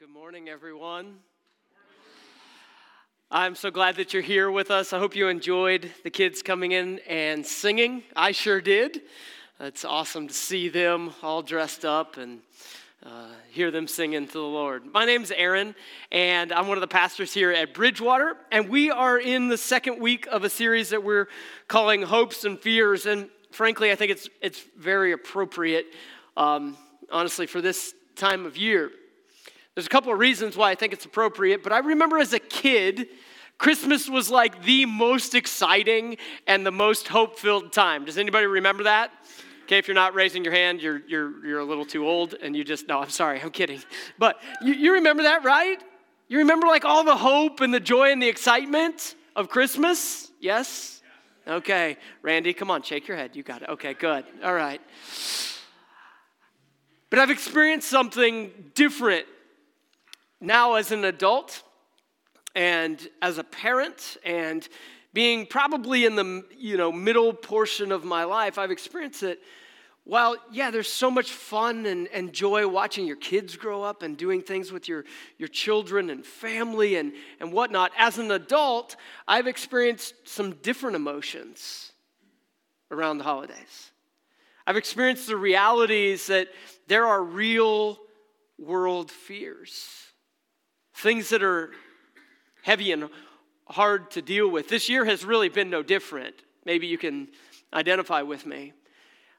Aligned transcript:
Good 0.00 0.08
morning, 0.08 0.48
everyone. 0.48 1.18
I'm 3.30 3.54
so 3.54 3.70
glad 3.70 3.94
that 3.96 4.12
you're 4.12 4.24
here 4.24 4.50
with 4.50 4.72
us. 4.72 4.92
I 4.92 4.98
hope 4.98 5.14
you 5.14 5.28
enjoyed 5.28 5.88
the 6.02 6.10
kids 6.10 6.42
coming 6.42 6.72
in 6.72 6.98
and 7.08 7.46
singing. 7.46 8.02
I 8.16 8.32
sure 8.32 8.60
did. 8.60 9.02
It's 9.60 9.84
awesome 9.84 10.26
to 10.26 10.34
see 10.34 10.68
them 10.68 11.12
all 11.22 11.42
dressed 11.42 11.84
up 11.84 12.16
and 12.16 12.40
uh, 13.04 13.28
hear 13.52 13.70
them 13.70 13.86
singing 13.86 14.26
to 14.26 14.32
the 14.32 14.40
Lord. 14.40 14.84
My 14.92 15.04
name's 15.04 15.30
Aaron, 15.30 15.76
and 16.10 16.52
I'm 16.52 16.66
one 16.66 16.76
of 16.76 16.82
the 16.82 16.88
pastors 16.88 17.32
here 17.32 17.52
at 17.52 17.72
Bridgewater. 17.72 18.36
And 18.50 18.68
we 18.68 18.90
are 18.90 19.18
in 19.18 19.46
the 19.46 19.58
second 19.58 20.00
week 20.00 20.26
of 20.26 20.42
a 20.42 20.50
series 20.50 20.88
that 20.88 21.04
we're 21.04 21.28
calling 21.68 22.02
Hopes 22.02 22.44
and 22.44 22.58
Fears. 22.58 23.06
And 23.06 23.28
frankly, 23.52 23.92
I 23.92 23.94
think 23.94 24.10
it's, 24.10 24.28
it's 24.42 24.60
very 24.76 25.12
appropriate, 25.12 25.86
um, 26.36 26.76
honestly, 27.12 27.46
for 27.46 27.60
this 27.60 27.94
time 28.16 28.44
of 28.44 28.56
year. 28.56 28.90
There's 29.74 29.86
a 29.86 29.90
couple 29.90 30.12
of 30.12 30.18
reasons 30.18 30.56
why 30.56 30.70
I 30.70 30.74
think 30.76 30.92
it's 30.92 31.04
appropriate, 31.04 31.62
but 31.62 31.72
I 31.72 31.78
remember 31.78 32.18
as 32.18 32.32
a 32.32 32.38
kid, 32.38 33.08
Christmas 33.58 34.08
was 34.08 34.30
like 34.30 34.62
the 34.64 34.86
most 34.86 35.34
exciting 35.34 36.16
and 36.46 36.64
the 36.64 36.70
most 36.70 37.08
hope 37.08 37.38
filled 37.38 37.72
time. 37.72 38.04
Does 38.04 38.18
anybody 38.18 38.46
remember 38.46 38.84
that? 38.84 39.10
Okay, 39.64 39.78
if 39.78 39.88
you're 39.88 39.94
not 39.94 40.14
raising 40.14 40.44
your 40.44 40.52
hand, 40.52 40.80
you're, 40.80 41.02
you're, 41.08 41.44
you're 41.44 41.60
a 41.60 41.64
little 41.64 41.86
too 41.86 42.06
old 42.06 42.34
and 42.34 42.54
you 42.54 42.62
just, 42.62 42.86
no, 42.86 43.00
I'm 43.00 43.10
sorry, 43.10 43.40
I'm 43.40 43.50
kidding. 43.50 43.80
But 44.18 44.40
you, 44.62 44.74
you 44.74 44.92
remember 44.94 45.24
that, 45.24 45.42
right? 45.42 45.82
You 46.28 46.38
remember 46.38 46.66
like 46.66 46.84
all 46.84 47.02
the 47.02 47.16
hope 47.16 47.60
and 47.60 47.72
the 47.72 47.80
joy 47.80 48.12
and 48.12 48.22
the 48.22 48.28
excitement 48.28 49.16
of 49.34 49.48
Christmas? 49.48 50.30
Yes? 50.38 51.02
Okay, 51.48 51.96
Randy, 52.22 52.52
come 52.52 52.70
on, 52.70 52.82
shake 52.82 53.08
your 53.08 53.16
head. 53.16 53.34
You 53.34 53.42
got 53.42 53.62
it. 53.62 53.68
Okay, 53.70 53.94
good. 53.94 54.24
All 54.44 54.54
right. 54.54 54.80
But 57.10 57.18
I've 57.18 57.30
experienced 57.30 57.88
something 57.88 58.70
different 58.74 59.26
now 60.44 60.74
as 60.74 60.92
an 60.92 61.04
adult 61.04 61.62
and 62.54 63.08
as 63.22 63.38
a 63.38 63.44
parent 63.44 64.16
and 64.24 64.68
being 65.12 65.46
probably 65.46 66.04
in 66.04 66.16
the 66.16 66.44
you 66.56 66.76
know 66.76 66.92
middle 66.92 67.32
portion 67.32 67.90
of 67.92 68.04
my 68.04 68.24
life 68.24 68.58
i've 68.58 68.70
experienced 68.70 69.22
it. 69.22 69.40
While 70.04 70.36
yeah 70.52 70.70
there's 70.70 70.92
so 70.92 71.10
much 71.10 71.32
fun 71.32 71.86
and, 71.86 72.08
and 72.08 72.32
joy 72.32 72.68
watching 72.68 73.06
your 73.06 73.16
kids 73.16 73.56
grow 73.56 73.82
up 73.82 74.02
and 74.02 74.16
doing 74.16 74.42
things 74.42 74.70
with 74.70 74.86
your, 74.86 75.04
your 75.38 75.48
children 75.48 76.10
and 76.10 76.26
family 76.26 76.96
and, 76.96 77.14
and 77.40 77.52
whatnot. 77.52 77.90
As 77.96 78.18
an 78.18 78.30
adult 78.30 78.96
i've 79.26 79.46
experienced 79.46 80.14
some 80.28 80.52
different 80.56 80.96
emotions 80.96 81.92
around 82.90 83.18
the 83.18 83.24
holidays. 83.24 83.90
I've 84.66 84.76
experienced 84.76 85.26
the 85.26 85.36
realities 85.36 86.26
that 86.28 86.48
there 86.86 87.06
are 87.06 87.22
real 87.22 87.98
world 88.58 89.10
fears 89.10 90.04
things 90.94 91.28
that 91.30 91.42
are 91.42 91.70
heavy 92.62 92.92
and 92.92 93.08
hard 93.66 94.10
to 94.12 94.22
deal 94.22 94.48
with. 94.48 94.68
This 94.68 94.88
year 94.88 95.04
has 95.04 95.24
really 95.24 95.48
been 95.48 95.70
no 95.70 95.82
different. 95.82 96.34
Maybe 96.64 96.86
you 96.86 96.98
can 96.98 97.28
identify 97.72 98.22
with 98.22 98.46
me. 98.46 98.72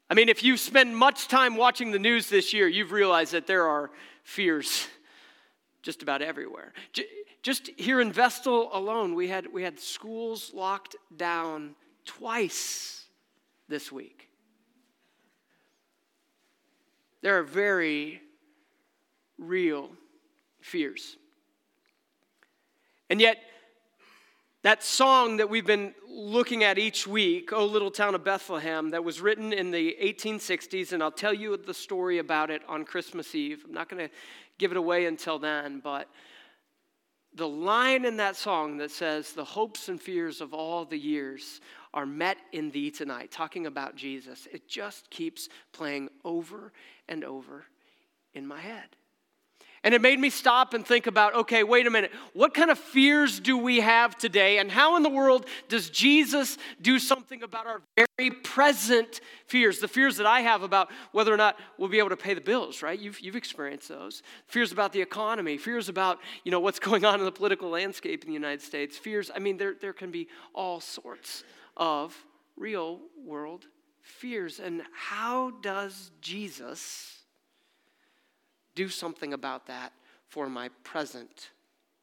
I 0.09 0.13
mean, 0.13 0.29
if 0.29 0.43
you 0.43 0.57
spend 0.57 0.95
much 0.95 1.27
time 1.27 1.55
watching 1.55 1.91
the 1.91 1.99
news 1.99 2.29
this 2.29 2.53
year, 2.53 2.67
you've 2.67 2.91
realized 2.91 3.31
that 3.31 3.47
there 3.47 3.67
are 3.67 3.89
fears 4.23 4.87
just 5.81 6.03
about 6.03 6.21
everywhere. 6.21 6.73
Just 7.41 7.69
here 7.77 8.01
in 8.01 8.11
Vestal 8.11 8.69
alone, 8.73 9.15
we 9.15 9.27
had, 9.27 9.51
we 9.51 9.63
had 9.63 9.79
schools 9.79 10.51
locked 10.53 10.95
down 11.15 11.75
twice 12.05 13.05
this 13.67 13.91
week. 13.91 14.29
There 17.21 17.39
are 17.39 17.43
very 17.43 18.21
real 19.37 19.89
fears. 20.61 21.17
And 23.09 23.21
yet, 23.21 23.37
that 24.63 24.83
song 24.83 25.37
that 25.37 25.49
we've 25.49 25.65
been 25.65 25.93
looking 26.09 26.63
at 26.63 26.79
each 26.79 27.05
week, 27.05 27.53
O 27.53 27.65
Little 27.65 27.91
Town 27.91 28.15
of 28.15 28.23
Bethlehem, 28.23 28.89
that 28.89 29.03
was 29.03 29.21
written 29.21 29.53
in 29.53 29.69
the 29.69 29.95
1860s, 30.01 30.91
and 30.91 31.03
I'll 31.03 31.11
tell 31.11 31.33
you 31.33 31.55
the 31.55 31.73
story 31.73 32.17
about 32.17 32.49
it 32.49 32.63
on 32.67 32.83
Christmas 32.83 33.35
Eve. 33.35 33.63
I'm 33.65 33.73
not 33.73 33.89
going 33.89 34.07
to 34.07 34.13
give 34.57 34.71
it 34.71 34.77
away 34.77 35.05
until 35.05 35.37
then, 35.37 35.81
but 35.83 36.09
the 37.35 37.47
line 37.47 38.05
in 38.05 38.17
that 38.17 38.35
song 38.35 38.77
that 38.77 38.91
says, 38.91 39.33
The 39.33 39.43
hopes 39.43 39.89
and 39.89 40.01
fears 40.01 40.41
of 40.41 40.53
all 40.53 40.85
the 40.85 40.97
years 40.97 41.59
are 41.93 42.05
met 42.05 42.37
in 42.51 42.71
thee 42.71 42.89
tonight, 42.89 43.31
talking 43.31 43.67
about 43.67 43.95
Jesus, 43.95 44.47
it 44.51 44.67
just 44.67 45.09
keeps 45.09 45.47
playing 45.73 46.09
over 46.23 46.71
and 47.07 47.23
over 47.23 47.65
in 48.33 48.47
my 48.47 48.59
head. 48.59 48.95
And 49.85 49.93
it 49.93 50.01
made 50.01 50.19
me 50.19 50.31
stop 50.31 50.73
and 50.73 50.83
think 50.83 51.05
about 51.05 51.35
okay, 51.35 51.63
wait 51.63 51.85
a 51.85 51.91
minute. 51.91 52.11
What 52.33 52.55
kind 52.55 52.71
of 52.71 52.79
fears 52.79 53.39
do 53.39 53.55
we 53.55 53.81
have 53.81 54.17
today? 54.17 54.57
And 54.57 54.71
how 54.71 54.97
in 54.97 55.03
the 55.03 55.09
world 55.09 55.45
does 55.69 55.91
Jesus 55.91 56.57
do 56.81 56.97
something 56.97 57.43
about 57.43 57.67
our 57.67 57.81
very 57.95 58.31
present 58.31 59.21
fears? 59.45 59.77
The 59.77 59.87
fears 59.87 60.17
that 60.17 60.25
I 60.25 60.41
have 60.41 60.63
about 60.63 60.89
whether 61.11 61.31
or 61.31 61.37
not 61.37 61.59
we'll 61.77 61.89
be 61.89 61.99
able 61.99 62.09
to 62.09 62.17
pay 62.17 62.33
the 62.33 62.41
bills, 62.41 62.81
right? 62.81 62.99
You've, 62.99 63.19
you've 63.19 63.35
experienced 63.35 63.87
those. 63.87 64.23
Fears 64.47 64.71
about 64.71 64.91
the 64.91 65.01
economy, 65.01 65.55
fears 65.55 65.87
about 65.87 66.19
you 66.43 66.51
know, 66.51 66.59
what's 66.59 66.79
going 66.89 67.05
on 67.05 67.19
in 67.19 67.25
the 67.25 67.31
political 67.31 67.69
landscape 67.69 68.23
in 68.23 68.27
the 68.27 68.33
United 68.33 68.63
States. 68.63 68.97
Fears, 68.97 69.29
I 69.35 69.37
mean, 69.37 69.57
there, 69.57 69.75
there 69.79 69.93
can 69.93 70.09
be 70.09 70.29
all 70.55 70.79
sorts 70.81 71.43
of 71.77 72.15
real 72.57 73.01
world 73.23 73.67
fears. 74.01 74.59
And 74.59 74.81
how 74.93 75.51
does 75.61 76.09
Jesus? 76.21 77.24
Do 78.75 78.89
something 78.89 79.33
about 79.33 79.67
that 79.67 79.93
for 80.27 80.49
my 80.49 80.69
present 80.83 81.49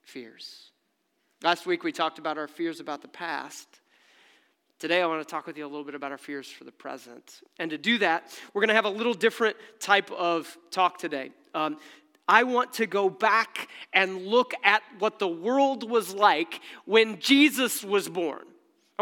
fears. 0.03 0.71
Last 1.43 1.67
week 1.67 1.85
we 1.85 1.93
talked 1.93 2.19
about 2.19 2.39
our 2.39 2.49
fears 2.49 2.81
about 2.81 3.03
the 3.03 3.09
past. 3.09 3.69
Today 4.79 5.03
I 5.03 5.07
want 5.07 5.27
to 5.27 5.31
talk 5.31 5.47
with 5.47 5.57
you 5.57 5.65
a 5.65 5.69
little 5.69 5.85
bit 5.85 5.95
about 5.95 6.11
our 6.11 6.19
fears 6.19 6.49
for 6.49 6.65
the 6.65 6.73
present. 6.73 7.43
And 7.59 7.71
to 7.71 7.79
do 7.79 7.99
that, 7.99 8.37
we're 8.53 8.61
going 8.61 8.69
to 8.69 8.75
have 8.75 8.85
a 8.85 8.91
little 8.91 9.15
different 9.15 9.57
type 9.79 10.11
of 10.11 10.57
talk 10.71 10.99
today. 10.99 11.31
Um, 11.55 11.79
I 12.27 12.45
want 12.45 12.73
to 12.75 12.87
go 12.87 13.11
back 13.11 13.69
and 13.93 14.27
look 14.27 14.55
at 14.65 14.83
what 14.99 15.19
the 15.19 15.29
world 15.29 15.89
was 15.89 16.15
like 16.15 16.61
when 16.85 17.19
Jesus 17.19 17.85
was 17.85 18.09
born. 18.09 18.45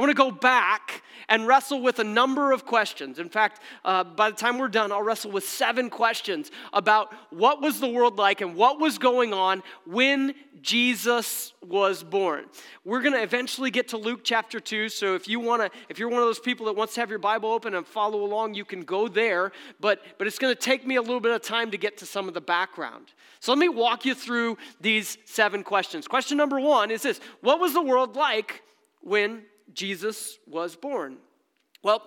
I 0.00 0.02
want 0.02 0.12
to 0.12 0.14
go 0.14 0.30
back 0.30 1.02
and 1.28 1.46
wrestle 1.46 1.82
with 1.82 1.98
a 1.98 2.04
number 2.04 2.52
of 2.52 2.64
questions. 2.64 3.18
In 3.18 3.28
fact, 3.28 3.60
uh, 3.84 4.02
by 4.02 4.30
the 4.30 4.36
time 4.36 4.56
we're 4.56 4.68
done, 4.68 4.92
I'll 4.92 5.02
wrestle 5.02 5.30
with 5.30 5.44
seven 5.44 5.90
questions 5.90 6.50
about 6.72 7.12
what 7.28 7.60
was 7.60 7.80
the 7.80 7.86
world 7.86 8.16
like 8.16 8.40
and 8.40 8.56
what 8.56 8.80
was 8.80 8.96
going 8.96 9.34
on 9.34 9.62
when 9.84 10.34
Jesus 10.62 11.52
was 11.62 12.02
born. 12.02 12.46
We're 12.82 13.02
going 13.02 13.12
to 13.12 13.22
eventually 13.22 13.70
get 13.70 13.88
to 13.88 13.98
Luke 13.98 14.20
chapter 14.24 14.58
2, 14.58 14.88
so 14.88 15.14
if 15.14 15.28
you 15.28 15.38
want 15.38 15.60
to 15.60 15.78
if 15.90 15.98
you're 15.98 16.08
one 16.08 16.22
of 16.22 16.28
those 16.28 16.40
people 16.40 16.64
that 16.64 16.76
wants 16.76 16.94
to 16.94 17.00
have 17.00 17.10
your 17.10 17.18
Bible 17.18 17.50
open 17.50 17.74
and 17.74 17.86
follow 17.86 18.24
along, 18.24 18.54
you 18.54 18.64
can 18.64 18.84
go 18.84 19.06
there, 19.06 19.52
but 19.80 20.00
but 20.16 20.26
it's 20.26 20.38
going 20.38 20.54
to 20.54 20.58
take 20.58 20.86
me 20.86 20.96
a 20.96 21.02
little 21.02 21.20
bit 21.20 21.32
of 21.32 21.42
time 21.42 21.70
to 21.72 21.76
get 21.76 21.98
to 21.98 22.06
some 22.06 22.26
of 22.26 22.32
the 22.32 22.40
background. 22.40 23.12
So 23.40 23.52
let 23.52 23.58
me 23.58 23.68
walk 23.68 24.06
you 24.06 24.14
through 24.14 24.56
these 24.80 25.18
seven 25.26 25.62
questions. 25.62 26.08
Question 26.08 26.38
number 26.38 26.58
1 26.58 26.90
is 26.90 27.02
this: 27.02 27.20
What 27.42 27.60
was 27.60 27.74
the 27.74 27.82
world 27.82 28.16
like 28.16 28.62
when 29.02 29.42
Jesus 29.74 30.38
was 30.46 30.76
born? 30.76 31.18
Well, 31.82 32.02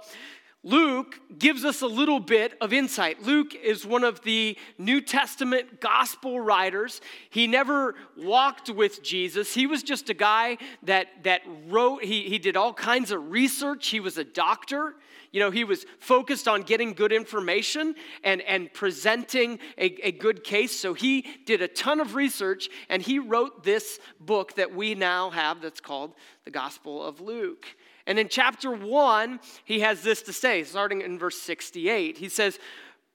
Luke 0.65 1.19
gives 1.37 1.65
us 1.65 1.81
a 1.81 1.87
little 1.87 2.21
bit 2.21 2.53
of 2.61 2.71
insight. 2.71 3.21
Luke 3.21 3.53
is 3.53 3.85
one 3.85 4.05
of 4.05 4.21
the 4.21 4.57
New 4.77 5.01
Testament 5.01 5.81
gospel 5.81 6.39
writers. 6.39 7.01
He 7.29 7.47
never 7.47 7.95
walked 8.17 8.69
with 8.69 9.03
Jesus. 9.03 9.53
He 9.53 9.67
was 9.67 9.83
just 9.83 10.09
a 10.09 10.13
guy 10.13 10.57
that, 10.83 11.07
that 11.23 11.41
wrote, 11.67 12.05
he, 12.05 12.29
he 12.29 12.39
did 12.39 12.55
all 12.55 12.73
kinds 12.73 13.11
of 13.11 13.29
research. 13.29 13.89
He 13.89 13.99
was 13.99 14.17
a 14.17 14.23
doctor. 14.23 14.95
You 15.33 15.39
know, 15.39 15.49
he 15.49 15.63
was 15.63 15.85
focused 15.97 16.47
on 16.47 16.61
getting 16.61 16.93
good 16.93 17.11
information 17.11 17.95
and, 18.23 18.39
and 18.41 18.71
presenting 18.71 19.57
a, 19.79 19.85
a 20.07 20.11
good 20.11 20.43
case. 20.43 20.79
So 20.79 20.93
he 20.93 21.25
did 21.45 21.61
a 21.63 21.67
ton 21.67 21.99
of 21.99 22.13
research 22.13 22.69
and 22.87 23.01
he 23.01 23.17
wrote 23.17 23.63
this 23.63 23.99
book 24.19 24.53
that 24.55 24.75
we 24.75 24.93
now 24.93 25.31
have 25.31 25.59
that's 25.59 25.81
called 25.81 26.13
the 26.45 26.51
Gospel 26.51 27.03
of 27.03 27.19
Luke. 27.19 27.65
And 28.05 28.19
in 28.19 28.29
chapter 28.29 28.71
1, 28.71 29.39
he 29.65 29.79
has 29.79 30.03
this 30.03 30.21
to 30.23 30.33
say, 30.33 30.63
starting 30.63 31.01
in 31.01 31.17
verse 31.17 31.41
68. 31.41 32.19
He 32.19 32.29
says, 32.29 32.59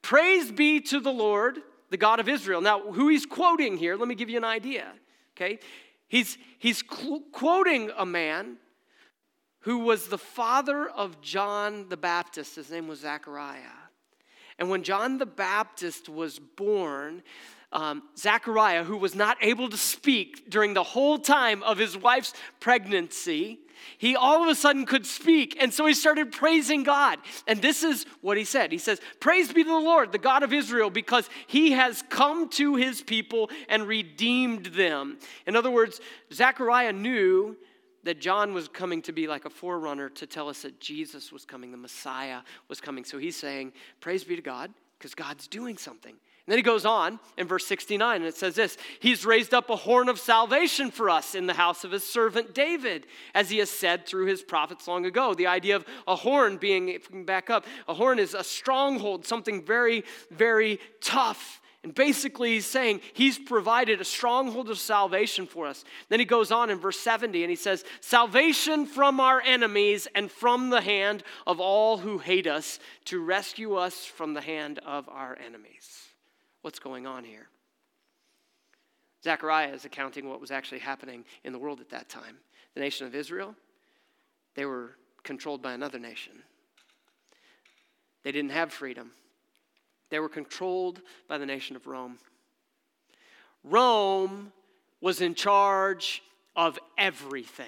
Praise 0.03 0.51
be 0.51 0.81
to 0.81 0.99
the 0.99 1.13
Lord, 1.13 1.59
the 1.91 1.97
God 1.97 2.19
of 2.19 2.29
Israel. 2.29 2.61
Now, 2.61 2.81
who 2.81 3.09
he's 3.09 3.27
quoting 3.27 3.77
here, 3.77 3.95
let 3.95 4.09
me 4.09 4.17
give 4.17 4.29
you 4.29 4.39
an 4.39 4.45
idea. 4.45 4.89
Okay? 5.37 5.61
He's, 6.09 6.37
he's 6.59 6.83
cl- 6.83 7.23
quoting 7.31 7.93
a 7.97 8.05
man 8.05 8.57
who 9.61 9.79
was 9.79 10.09
the 10.09 10.19
father 10.19 10.89
of 10.89 11.21
John 11.21 11.89
the 11.89 11.97
Baptist. 11.97 12.57
His 12.57 12.71
name 12.71 12.89
was 12.89 13.01
Zechariah. 13.01 13.61
And 14.59 14.71
when 14.71 14.83
John 14.83 15.19
the 15.19 15.27
Baptist 15.27 16.09
was 16.09 16.39
born, 16.39 17.23
um, 17.73 18.03
Zechariah, 18.17 18.85
who 18.85 18.97
was 18.97 19.15
not 19.15 19.37
able 19.41 19.69
to 19.69 19.77
speak 19.77 20.51
during 20.51 20.75
the 20.75 20.83
whole 20.83 21.19
time 21.19 21.63
of 21.63 21.79
his 21.79 21.97
wife's 21.97 22.33
pregnancy, 22.61 23.61
he 23.99 24.17
all 24.17 24.43
of 24.43 24.49
a 24.49 24.55
sudden 24.55 24.87
could 24.87 25.07
speak. 25.07 25.57
And 25.61 25.73
so 25.73 25.87
he 25.87 25.95
started 25.95 26.33
praising 26.33 26.83
God. 26.83 27.19
And 27.47 27.63
this 27.63 27.83
is 27.83 28.07
what 28.21 28.37
he 28.37 28.45
said 28.45 28.73
He 28.73 28.79
says, 28.79 29.01
Praise 29.21 29.53
be 29.53 29.63
to 29.63 29.69
the 29.69 29.77
Lord, 29.77 30.13
the 30.13 30.19
God 30.19 30.43
of 30.43 30.53
Israel, 30.53 30.91
because 30.91 31.29
he 31.47 31.73
has 31.73 32.03
come 32.09 32.49
to 32.51 32.75
his 32.75 33.03
people 33.03 33.51
and 33.69 33.87
redeemed 33.87 34.67
them. 34.67 35.19
In 35.47 35.55
other 35.55 35.71
words, 35.71 36.01
Zechariah 36.33 36.93
knew 36.93 37.57
that 38.09 38.21
John 38.21 38.55
was 38.55 38.69
coming 38.69 39.03
to 39.03 39.13
be 39.13 39.27
like 39.27 39.45
a 39.45 39.51
forerunner 39.51 40.09
to 40.09 40.27
tell 40.27 40.49
us 40.49 40.63
that 40.63 40.81
Jesus 40.81 41.31
was 41.31 41.45
coming, 41.45 41.73
the 41.73 41.77
Messiah 41.77 42.41
was 42.67 42.81
coming. 42.81 43.05
So 43.05 43.19
he's 43.19 43.37
saying, 43.37 43.75
Praise 44.01 44.25
be 44.25 44.35
to 44.35 44.41
God, 44.41 44.73
because 44.99 45.15
God's 45.15 45.47
doing 45.47 45.77
something. 45.77 46.13
And 46.13 46.53
then 46.53 46.59
he 46.59 46.63
goes 46.63 46.87
on 46.87 47.21
in 47.37 47.47
verse 47.47 47.67
69, 47.67 48.17
and 48.17 48.25
it 48.25 48.35
says 48.35 48.55
this 48.55 48.79
He's 49.01 49.27
raised 49.27 49.53
up 49.53 49.69
a 49.69 49.77
horn 49.77 50.09
of 50.09 50.19
salvation 50.19 50.91
for 50.91 51.11
us 51.11 51.35
in 51.35 51.47
the 51.47 51.53
house 51.53 51.85
of 51.85 51.91
his 51.91 52.03
servant 52.03 52.55
David, 52.55 53.07
as 53.35 53.51
he 53.51 53.59
has 53.59 53.69
said 53.69 54.07
through 54.07 54.25
his 54.25 54.43
prophets 54.43 54.89
long 54.89 55.05
ago. 55.05 55.35
The 55.35 55.47
idea 55.47 55.77
of 55.77 55.85
a 56.07 56.17
horn 56.17 56.57
being, 56.57 56.89
if 56.89 57.11
we 57.11 57.17
can 57.17 57.25
back 57.27 57.51
up, 57.51 57.67
a 57.87 57.93
horn 57.93 58.19
is 58.19 58.33
a 58.33 58.43
stronghold, 58.43 59.27
something 59.27 59.63
very, 59.63 60.03
very 60.31 60.81
tough. 61.03 61.61
And 61.85 61.95
basically, 61.95 62.55
he's 62.55 62.67
saying 62.67 63.01
he's 63.13 63.39
provided 63.39 64.01
a 64.01 64.05
stronghold 64.05 64.69
of 64.69 64.79
salvation 64.79 65.47
for 65.47 65.67
us. 65.67 65.85
Then 66.09 66.19
he 66.19 66.27
goes 66.27 66.51
on 66.51 66.71
in 66.71 66.79
verse 66.79 66.99
70 66.99 67.45
and 67.45 67.51
he 67.51 67.57
says, 67.57 67.85
Salvation 68.01 68.85
from 68.85 69.21
our 69.21 69.41
enemies 69.41 70.09
and 70.15 70.31
from 70.31 70.71
the 70.71 70.81
hand 70.81 71.23
of 71.47 71.61
all 71.61 71.99
who 71.99 72.19
hate 72.19 72.49
us 72.49 72.81
to 73.07 73.23
rescue 73.23 73.75
us 73.75 74.05
from 74.05 74.35
the 74.35 74.41
hand 74.41 74.81
of 74.85 75.09
our 75.09 75.39
enemies 75.45 76.09
what's 76.63 76.79
going 76.79 77.07
on 77.07 77.25
here. 77.25 77.47
Zechariah 79.25 79.73
is 79.73 79.85
accounting 79.85 80.29
what 80.29 80.41
was 80.41 80.51
actually 80.51 80.81
happening 80.81 81.25
in 81.45 81.53
the 81.53 81.59
world 81.59 81.81
at 81.81 81.91
that 81.91 82.09
time. 82.09 82.37
The 82.75 82.81
nation 82.81 83.07
of 83.07 83.15
Israel, 83.15 83.55
they 84.55 84.65
were 84.65 84.97
controlled 85.23 85.63
by 85.63 85.73
another 85.73 85.99
nation. 85.99 86.43
They 88.23 88.33
didn't 88.33 88.51
have 88.51 88.73
freedom. 88.73 89.13
They 90.11 90.19
were 90.19 90.29
controlled 90.29 91.01
by 91.29 91.39
the 91.39 91.47
nation 91.47 91.77
of 91.77 91.87
Rome. 91.87 92.19
Rome 93.65 94.53
was 95.01 95.21
in 95.21 95.35
charge 95.35 96.23
of 96.57 96.79
everything. 96.97 97.67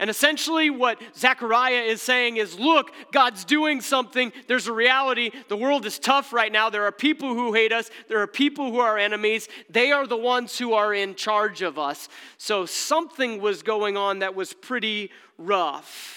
And 0.00 0.08
essentially, 0.08 0.70
what 0.70 1.02
Zechariah 1.16 1.82
is 1.82 2.00
saying 2.00 2.36
is 2.36 2.56
look, 2.56 2.92
God's 3.12 3.44
doing 3.44 3.80
something. 3.80 4.32
There's 4.46 4.68
a 4.68 4.72
reality. 4.72 5.32
The 5.48 5.56
world 5.56 5.84
is 5.86 5.98
tough 5.98 6.32
right 6.32 6.52
now. 6.52 6.70
There 6.70 6.84
are 6.84 6.92
people 6.92 7.34
who 7.34 7.52
hate 7.52 7.72
us, 7.72 7.90
there 8.08 8.20
are 8.20 8.28
people 8.28 8.70
who 8.70 8.78
are 8.78 8.96
enemies. 8.96 9.48
They 9.68 9.90
are 9.90 10.06
the 10.06 10.16
ones 10.16 10.56
who 10.56 10.72
are 10.72 10.94
in 10.94 11.16
charge 11.16 11.62
of 11.62 11.78
us. 11.78 12.08
So, 12.38 12.64
something 12.64 13.40
was 13.40 13.62
going 13.62 13.96
on 13.96 14.20
that 14.20 14.36
was 14.36 14.52
pretty 14.52 15.10
rough. 15.36 16.14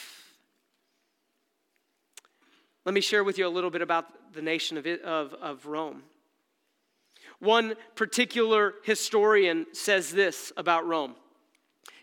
Let 2.86 2.94
me 2.94 3.02
share 3.02 3.24
with 3.24 3.38
you 3.40 3.48
a 3.48 3.50
little 3.50 3.70
bit 3.72 3.82
about 3.82 4.06
the 4.34 4.42
nation 4.42 4.78
of, 4.78 4.86
of, 4.86 5.34
of 5.36 5.66
Rome. 5.66 6.04
One 7.40 7.74
particular 7.96 8.76
historian 8.84 9.66
says 9.74 10.12
this 10.12 10.52
about 10.58 10.88
Rome. 10.88 11.16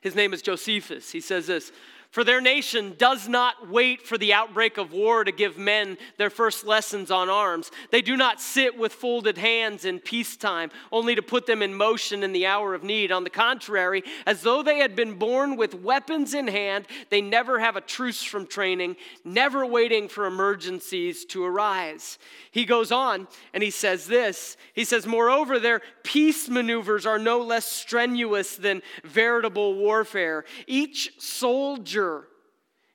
His 0.00 0.14
name 0.14 0.32
is 0.32 0.42
Josephus. 0.42 1.10
He 1.10 1.20
says 1.20 1.46
this 1.46 1.72
For 2.10 2.24
their 2.24 2.40
nation 2.40 2.94
does 2.96 3.28
not 3.28 3.68
wait 3.68 4.00
for 4.00 4.16
the 4.16 4.32
outbreak 4.32 4.78
of 4.78 4.92
war 4.92 5.24
to 5.24 5.30
give 5.30 5.58
men 5.58 5.98
their 6.16 6.30
first 6.30 6.64
lessons 6.64 7.10
on 7.10 7.28
arms. 7.28 7.70
They 7.90 8.00
do 8.00 8.16
not 8.16 8.40
sit 8.40 8.78
with 8.78 8.94
folded 8.94 9.36
hands 9.36 9.84
in 9.84 10.00
peacetime, 10.00 10.70
only 10.90 11.14
to 11.14 11.22
put 11.22 11.44
them 11.44 11.60
in 11.60 11.74
motion 11.74 12.22
in 12.22 12.32
the 12.32 12.46
hour 12.46 12.72
of 12.72 12.82
need. 12.82 13.12
On 13.12 13.24
the 13.24 13.30
contrary, 13.30 14.02
as 14.24 14.40
though 14.40 14.62
they 14.62 14.78
had 14.78 14.96
been 14.96 15.18
born 15.18 15.56
with 15.56 15.74
weapons 15.74 16.32
in 16.32 16.48
hand, 16.48 16.86
they 17.10 17.20
never 17.20 17.58
have 17.58 17.76
a 17.76 17.82
truce 17.82 18.22
from 18.22 18.46
training, 18.46 18.96
never 19.22 19.66
waiting 19.66 20.08
for 20.08 20.24
emergencies 20.24 21.26
to 21.26 21.44
arise. 21.44 22.18
He 22.50 22.64
goes 22.64 22.90
on 22.90 23.28
and 23.52 23.62
he 23.62 23.70
says 23.70 24.06
this 24.06 24.56
He 24.72 24.84
says, 24.84 25.06
Moreover, 25.06 25.58
their 25.58 25.82
peace 26.04 26.48
maneuvers 26.48 27.04
are 27.04 27.18
no 27.18 27.40
less 27.40 27.66
strenuous 27.66 28.56
than 28.56 28.80
veritable 29.04 29.74
warfare. 29.74 30.46
Each 30.66 31.12
soldier 31.20 31.97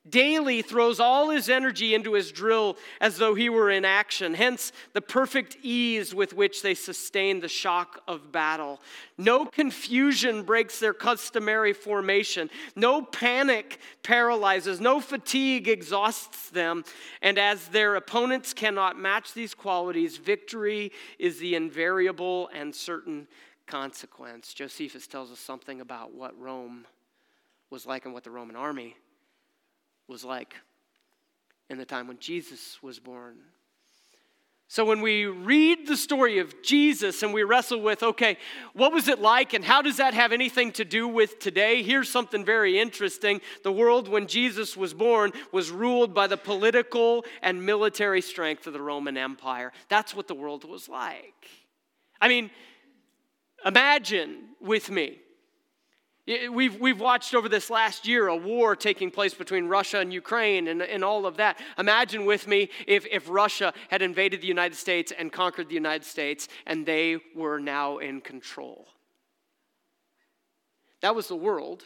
daily 0.08 0.60
throws 0.60 1.00
all 1.00 1.30
his 1.30 1.48
energy 1.48 1.94
into 1.94 2.12
his 2.12 2.30
drill 2.30 2.76
as 3.00 3.16
though 3.16 3.34
he 3.34 3.48
were 3.48 3.70
in 3.70 3.84
action. 3.84 4.34
Hence, 4.34 4.72
the 4.92 5.00
perfect 5.00 5.56
ease 5.62 6.14
with 6.14 6.34
which 6.34 6.62
they 6.62 6.74
sustain 6.74 7.40
the 7.40 7.48
shock 7.48 8.02
of 8.06 8.30
battle. 8.30 8.80
No 9.16 9.46
confusion 9.46 10.42
breaks 10.42 10.78
their 10.78 10.92
customary 10.92 11.72
formation. 11.72 12.50
No 12.76 13.00
panic 13.02 13.78
paralyzes. 14.02 14.80
No 14.80 15.00
fatigue 15.00 15.68
exhausts 15.68 16.50
them. 16.50 16.84
And 17.22 17.38
as 17.38 17.68
their 17.68 17.96
opponents 17.96 18.52
cannot 18.52 18.98
match 18.98 19.32
these 19.32 19.54
qualities, 19.54 20.18
victory 20.18 20.92
is 21.18 21.38
the 21.38 21.54
invariable 21.54 22.50
and 22.52 22.74
certain 22.74 23.26
consequence. 23.66 24.52
Josephus 24.52 25.06
tells 25.06 25.32
us 25.32 25.38
something 25.38 25.80
about 25.80 26.12
what 26.12 26.38
Rome 26.38 26.84
was 27.74 27.86
like 27.86 28.04
and 28.04 28.14
what 28.14 28.22
the 28.22 28.30
Roman 28.30 28.54
army 28.54 28.96
was 30.06 30.24
like 30.24 30.54
in 31.68 31.76
the 31.76 31.84
time 31.84 32.06
when 32.06 32.20
Jesus 32.20 32.80
was 32.80 33.00
born. 33.00 33.34
So, 34.68 34.84
when 34.84 35.00
we 35.00 35.26
read 35.26 35.88
the 35.88 35.96
story 35.96 36.38
of 36.38 36.62
Jesus 36.62 37.24
and 37.24 37.34
we 37.34 37.42
wrestle 37.42 37.80
with, 37.80 38.04
okay, 38.04 38.38
what 38.74 38.92
was 38.92 39.08
it 39.08 39.20
like 39.20 39.54
and 39.54 39.64
how 39.64 39.82
does 39.82 39.96
that 39.96 40.14
have 40.14 40.30
anything 40.30 40.70
to 40.72 40.84
do 40.84 41.08
with 41.08 41.40
today? 41.40 41.82
Here's 41.82 42.08
something 42.08 42.44
very 42.44 42.78
interesting. 42.78 43.40
The 43.64 43.72
world, 43.72 44.06
when 44.06 44.28
Jesus 44.28 44.76
was 44.76 44.94
born, 44.94 45.32
was 45.50 45.72
ruled 45.72 46.14
by 46.14 46.28
the 46.28 46.36
political 46.36 47.24
and 47.42 47.66
military 47.66 48.20
strength 48.20 48.68
of 48.68 48.72
the 48.72 48.80
Roman 48.80 49.16
Empire. 49.16 49.72
That's 49.88 50.14
what 50.14 50.28
the 50.28 50.34
world 50.36 50.64
was 50.64 50.88
like. 50.88 51.48
I 52.20 52.28
mean, 52.28 52.52
imagine 53.66 54.50
with 54.60 54.90
me 54.90 55.18
We've, 56.26 56.80
we've 56.80 57.00
watched 57.00 57.34
over 57.34 57.50
this 57.50 57.68
last 57.68 58.08
year 58.08 58.28
a 58.28 58.36
war 58.36 58.74
taking 58.74 59.10
place 59.10 59.34
between 59.34 59.66
Russia 59.66 59.98
and 59.98 60.10
Ukraine 60.10 60.68
and, 60.68 60.80
and 60.80 61.04
all 61.04 61.26
of 61.26 61.36
that. 61.36 61.58
Imagine 61.78 62.24
with 62.24 62.48
me 62.48 62.70
if, 62.86 63.04
if 63.10 63.28
Russia 63.28 63.74
had 63.90 64.00
invaded 64.00 64.40
the 64.40 64.46
United 64.46 64.76
States 64.76 65.12
and 65.16 65.30
conquered 65.30 65.68
the 65.68 65.74
United 65.74 66.04
States 66.04 66.48
and 66.64 66.86
they 66.86 67.18
were 67.34 67.58
now 67.58 67.98
in 67.98 68.22
control. 68.22 68.86
That 71.02 71.14
was 71.14 71.28
the 71.28 71.36
world 71.36 71.84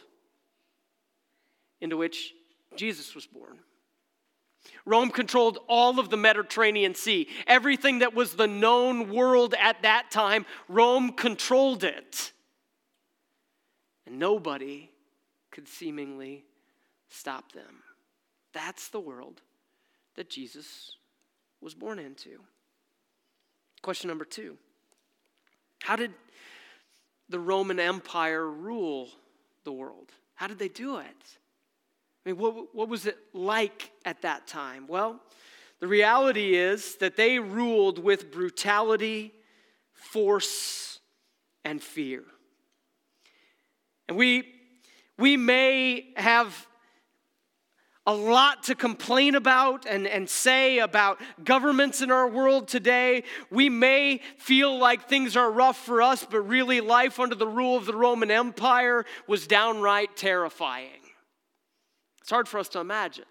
into 1.81 1.97
which 1.97 2.33
Jesus 2.77 3.13
was 3.15 3.25
born. 3.25 3.59
Rome 4.85 5.09
controlled 5.09 5.59
all 5.67 5.99
of 5.99 6.09
the 6.09 6.17
Mediterranean 6.17 6.95
Sea. 6.95 7.27
Everything 7.45 7.99
that 7.99 8.13
was 8.13 8.35
the 8.35 8.47
known 8.47 9.09
world 9.09 9.53
at 9.59 9.81
that 9.81 10.11
time, 10.11 10.45
Rome 10.69 11.11
controlled 11.11 11.83
it. 11.83 12.31
And 14.09 14.17
nobody 14.17 14.89
could 15.51 15.67
seemingly 15.67 16.43
stop 17.09 17.51
them. 17.51 17.83
That's 18.53 18.87
the 18.87 18.99
world 18.99 19.41
that 20.15 20.31
Jesus 20.31 20.95
was 21.61 21.75
born 21.75 21.99
into. 21.99 22.39
Question 23.83 24.07
number 24.07 24.25
two 24.25 24.57
How 25.83 25.95
did 25.95 26.11
the 27.29 27.39
Roman 27.39 27.79
Empire 27.79 28.49
rule 28.49 29.09
the 29.63 29.71
world? 29.71 30.09
How 30.33 30.47
did 30.47 30.57
they 30.57 30.69
do 30.69 30.97
it? 30.97 31.05
I 32.25 32.29
mean, 32.29 32.37
what, 32.37 32.75
what 32.75 32.89
was 32.89 33.05
it 33.05 33.17
like 33.33 33.91
at 34.05 34.23
that 34.23 34.47
time? 34.47 34.87
Well, 34.87 35.21
the 35.79 35.87
reality 35.87 36.55
is 36.55 36.95
that 36.95 37.15
they 37.15 37.37
ruled 37.37 37.99
with 37.99 38.31
brutality, 38.31 39.33
force, 39.93 40.99
and 41.63 41.81
fear. 41.81 42.23
And 44.09 44.17
we, 44.17 44.43
we 45.19 45.37
may 45.37 46.07
have 46.15 46.67
a 48.07 48.13
lot 48.13 48.63
to 48.63 48.73
complain 48.73 49.35
about 49.35 49.85
and, 49.85 50.07
and 50.07 50.27
say 50.27 50.79
about 50.79 51.21
governments 51.43 52.01
in 52.01 52.09
our 52.09 52.27
world 52.27 52.67
today. 52.67 53.23
We 53.51 53.69
may 53.69 54.21
feel 54.39 54.79
like 54.79 55.07
things 55.07 55.37
are 55.37 55.51
rough 55.51 55.77
for 55.77 56.01
us, 56.01 56.25
but 56.27 56.39
really, 56.41 56.81
life 56.81 57.19
under 57.19 57.35
the 57.35 57.47
rule 57.47 57.77
of 57.77 57.85
the 57.85 57.95
Roman 57.95 58.31
Empire 58.31 59.05
was 59.27 59.45
downright 59.45 60.17
terrifying. 60.17 60.89
It's 62.21 62.31
hard 62.31 62.47
for 62.47 62.59
us 62.59 62.69
to 62.69 62.79
imagine. 62.79 63.25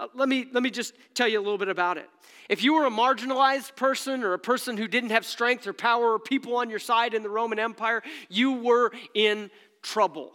Uh, 0.00 0.08
let, 0.14 0.28
me, 0.28 0.46
let 0.52 0.64
me 0.64 0.70
just 0.70 0.94
tell 1.14 1.28
you 1.28 1.38
a 1.38 1.44
little 1.44 1.58
bit 1.58 1.68
about 1.68 1.96
it. 1.96 2.08
If 2.48 2.64
you 2.64 2.74
were 2.74 2.86
a 2.86 2.90
marginalized 2.90 3.76
person 3.76 4.24
or 4.24 4.32
a 4.32 4.38
person 4.38 4.76
who 4.76 4.88
didn't 4.88 5.10
have 5.10 5.24
strength 5.24 5.64
or 5.64 5.72
power 5.72 6.14
or 6.14 6.18
people 6.18 6.56
on 6.56 6.70
your 6.70 6.80
side 6.80 7.14
in 7.14 7.22
the 7.22 7.28
Roman 7.28 7.60
Empire, 7.60 8.02
you 8.28 8.54
were 8.54 8.90
in 9.14 9.48
trouble. 9.82 10.32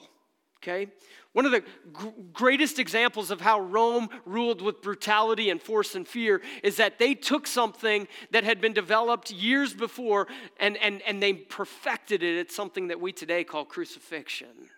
Okay? 0.63 0.88
One 1.34 1.46
of 1.46 1.51
the 1.51 1.60
g- 1.62 2.13
greatest 2.34 2.80
examples 2.80 3.30
of 3.30 3.42
how 3.42 3.60
Rome 3.60 4.10
ruled 4.25 4.62
with 4.62 4.82
brutality 4.82 5.50
and 5.50 5.62
force 5.62 5.94
and 5.94 6.08
fear 6.08 6.42
is 6.63 6.77
that 6.77 6.98
they 6.98 7.13
took 7.13 7.46
something 7.46 8.08
that 8.32 8.44
had 8.44 8.60
been 8.60 8.74
developed 8.74 9.30
years 9.30 9.74
before 9.74 10.27
and, 10.60 10.77
and, 10.77 11.01
and 11.04 11.22
they 11.22 11.34
perfected 11.34 12.24
it. 12.24 12.38
It's 12.38 12.56
something 12.56 12.88
that 12.88 13.00
we 13.00 13.12
today 13.12 13.44
call 13.44 13.66
crucifixion. 13.66 14.70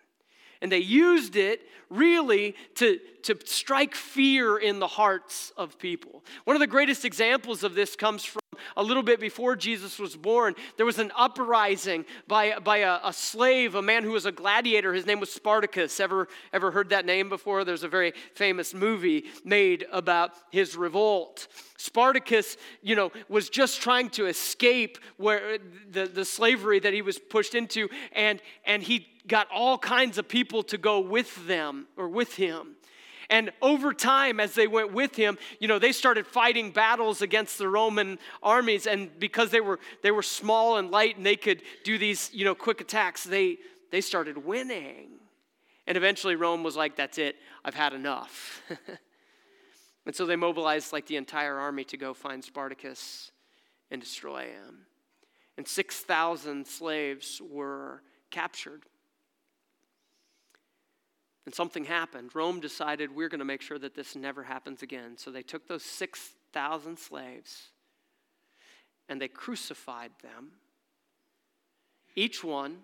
And 0.60 0.70
they 0.70 0.78
used 0.78 1.36
it 1.36 1.62
really 1.88 2.54
to, 2.74 3.00
to 3.22 3.38
strike 3.46 3.94
fear 3.94 4.58
in 4.58 4.78
the 4.78 4.86
hearts 4.86 5.52
of 5.56 5.78
people. 5.78 6.22
One 6.44 6.54
of 6.54 6.60
the 6.60 6.66
greatest 6.66 7.06
examples 7.06 7.64
of 7.64 7.74
this 7.74 7.96
comes 7.96 8.24
from 8.24 8.42
a 8.76 8.82
little 8.82 9.02
bit 9.02 9.20
before 9.20 9.56
Jesus 9.56 9.98
was 9.98 10.16
born. 10.16 10.54
There 10.76 10.86
was 10.86 10.98
an 10.98 11.12
uprising 11.16 12.04
by, 12.26 12.58
by 12.58 12.78
a, 12.78 12.98
a 13.04 13.12
slave, 13.12 13.74
a 13.74 13.82
man 13.82 14.02
who 14.04 14.12
was 14.12 14.26
a 14.26 14.32
gladiator. 14.32 14.92
His 14.92 15.06
name 15.06 15.20
was 15.20 15.30
Spartacus. 15.32 16.00
Ever, 16.00 16.28
ever 16.52 16.70
heard 16.70 16.90
that 16.90 17.06
name 17.06 17.28
before? 17.28 17.64
There's 17.64 17.82
a 17.82 17.88
very 17.88 18.12
famous 18.34 18.74
movie 18.74 19.24
made 19.44 19.86
about 19.92 20.32
his 20.50 20.76
revolt. 20.76 21.48
Spartacus, 21.76 22.56
you 22.82 22.94
know, 22.94 23.10
was 23.28 23.48
just 23.48 23.80
trying 23.80 24.10
to 24.10 24.26
escape 24.26 24.98
where 25.16 25.58
the, 25.90 26.06
the 26.06 26.24
slavery 26.24 26.78
that 26.80 26.92
he 26.92 27.02
was 27.02 27.18
pushed 27.18 27.54
into, 27.54 27.88
and, 28.12 28.42
and 28.66 28.82
he 28.82 29.06
got 29.26 29.46
all 29.52 29.78
kinds 29.78 30.18
of 30.18 30.28
people 30.28 30.62
to 30.64 30.76
go 30.76 31.00
with 31.00 31.46
them 31.46 31.86
or 31.96 32.08
with 32.08 32.34
him. 32.34 32.76
And 33.30 33.52
over 33.62 33.94
time, 33.94 34.40
as 34.40 34.54
they 34.54 34.66
went 34.66 34.92
with 34.92 35.14
him, 35.14 35.38
you 35.60 35.68
know, 35.68 35.78
they 35.78 35.92
started 35.92 36.26
fighting 36.26 36.72
battles 36.72 37.22
against 37.22 37.58
the 37.58 37.68
Roman 37.68 38.18
armies. 38.42 38.88
And 38.88 39.18
because 39.20 39.50
they 39.50 39.60
were, 39.60 39.78
they 40.02 40.10
were 40.10 40.22
small 40.22 40.78
and 40.78 40.90
light 40.90 41.16
and 41.16 41.24
they 41.24 41.36
could 41.36 41.62
do 41.84 41.96
these, 41.96 42.28
you 42.34 42.44
know, 42.44 42.56
quick 42.56 42.80
attacks, 42.80 43.22
they, 43.22 43.58
they 43.92 44.00
started 44.00 44.44
winning. 44.44 45.10
And 45.86 45.96
eventually 45.96 46.34
Rome 46.34 46.64
was 46.64 46.76
like, 46.76 46.96
that's 46.96 47.18
it, 47.18 47.36
I've 47.64 47.74
had 47.74 47.92
enough. 47.92 48.62
and 50.06 50.14
so 50.14 50.26
they 50.26 50.36
mobilized 50.36 50.92
like 50.92 51.06
the 51.06 51.16
entire 51.16 51.56
army 51.56 51.84
to 51.84 51.96
go 51.96 52.12
find 52.12 52.42
Spartacus 52.42 53.30
and 53.92 54.00
destroy 54.00 54.46
him. 54.46 54.86
And 55.56 55.68
6,000 55.68 56.66
slaves 56.66 57.40
were 57.48 58.02
captured. 58.30 58.82
And 61.50 61.54
something 61.56 61.84
happened. 61.84 62.30
Rome 62.32 62.60
decided 62.60 63.12
we're 63.12 63.28
going 63.28 63.40
to 63.40 63.44
make 63.44 63.60
sure 63.60 63.76
that 63.80 63.96
this 63.96 64.14
never 64.14 64.44
happens 64.44 64.84
again. 64.84 65.16
So 65.16 65.32
they 65.32 65.42
took 65.42 65.66
those 65.66 65.82
6,000 65.82 66.96
slaves 66.96 67.70
and 69.08 69.20
they 69.20 69.26
crucified 69.26 70.12
them, 70.22 70.52
each 72.14 72.44
one 72.44 72.76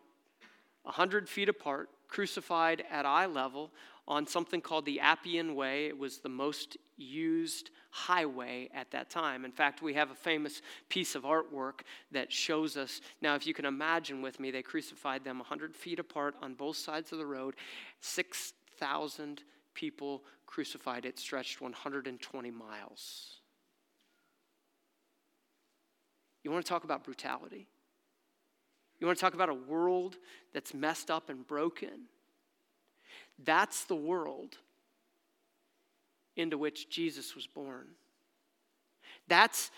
100 0.82 1.28
feet 1.28 1.48
apart, 1.48 1.90
crucified 2.08 2.82
at 2.90 3.06
eye 3.06 3.26
level 3.26 3.70
on 4.08 4.26
something 4.26 4.60
called 4.60 4.84
the 4.84 4.98
Appian 4.98 5.54
Way. 5.54 5.86
It 5.86 5.96
was 5.96 6.18
the 6.18 6.28
most 6.28 6.76
used 6.96 7.70
highway 7.90 8.68
at 8.74 8.90
that 8.90 9.10
time. 9.10 9.44
In 9.44 9.52
fact, 9.52 9.82
we 9.82 9.94
have 9.94 10.10
a 10.10 10.14
famous 10.14 10.62
piece 10.88 11.14
of 11.14 11.22
artwork 11.22 11.80
that 12.12 12.32
shows 12.32 12.76
us. 12.76 13.00
Now, 13.20 13.34
if 13.34 13.46
you 13.46 13.54
can 13.54 13.64
imagine 13.64 14.22
with 14.22 14.40
me, 14.40 14.50
they 14.50 14.62
crucified 14.62 15.24
them 15.24 15.38
100 15.38 15.74
feet 15.74 15.98
apart 15.98 16.34
on 16.42 16.54
both 16.54 16.76
sides 16.76 17.12
of 17.12 17.18
the 17.18 17.26
road. 17.26 17.54
6,000 18.78 19.42
people 19.74 20.22
crucified. 20.46 21.04
It 21.04 21.18
stretched 21.18 21.60
120 21.60 22.50
miles. 22.50 23.40
You 26.42 26.50
want 26.50 26.64
to 26.64 26.68
talk 26.68 26.84
about 26.84 27.04
brutality? 27.04 27.66
You 28.98 29.06
want 29.06 29.18
to 29.18 29.20
talk 29.20 29.34
about 29.34 29.48
a 29.48 29.54
world 29.54 30.16
that's 30.52 30.72
messed 30.72 31.10
up 31.10 31.28
and 31.28 31.46
broken? 31.46 32.06
That's 33.42 33.84
the 33.84 33.96
world 33.96 34.56
into 36.36 36.58
which 36.58 36.88
Jesus 36.88 37.34
was 37.34 37.46
born. 37.46 37.86
That's 39.28 39.70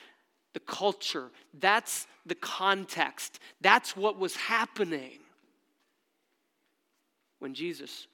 the 0.54 0.60
culture, 0.60 1.30
that's 1.58 2.06
the 2.26 2.34
context, 2.34 3.38
that's 3.60 3.96
what 3.96 4.18
was 4.18 4.34
happening 4.34 5.18
when 7.38 7.54
Jesus 7.54 8.06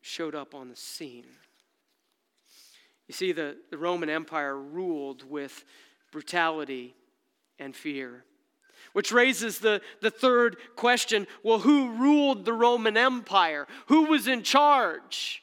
showed 0.00 0.34
up 0.34 0.54
on 0.54 0.68
the 0.68 0.76
scene. 0.76 1.26
You 3.06 3.14
see, 3.14 3.32
the, 3.32 3.56
the 3.70 3.78
Roman 3.78 4.10
Empire 4.10 4.56
ruled 4.56 5.28
with 5.28 5.64
brutality 6.12 6.94
and 7.58 7.74
fear. 7.74 8.24
Which 8.92 9.12
raises 9.12 9.58
the, 9.58 9.80
the 10.00 10.10
third 10.10 10.56
question 10.76 11.26
well, 11.42 11.58
who 11.58 11.92
ruled 11.92 12.44
the 12.44 12.52
Roman 12.52 12.96
Empire? 12.96 13.66
Who 13.86 14.04
was 14.04 14.28
in 14.28 14.42
charge? 14.42 15.42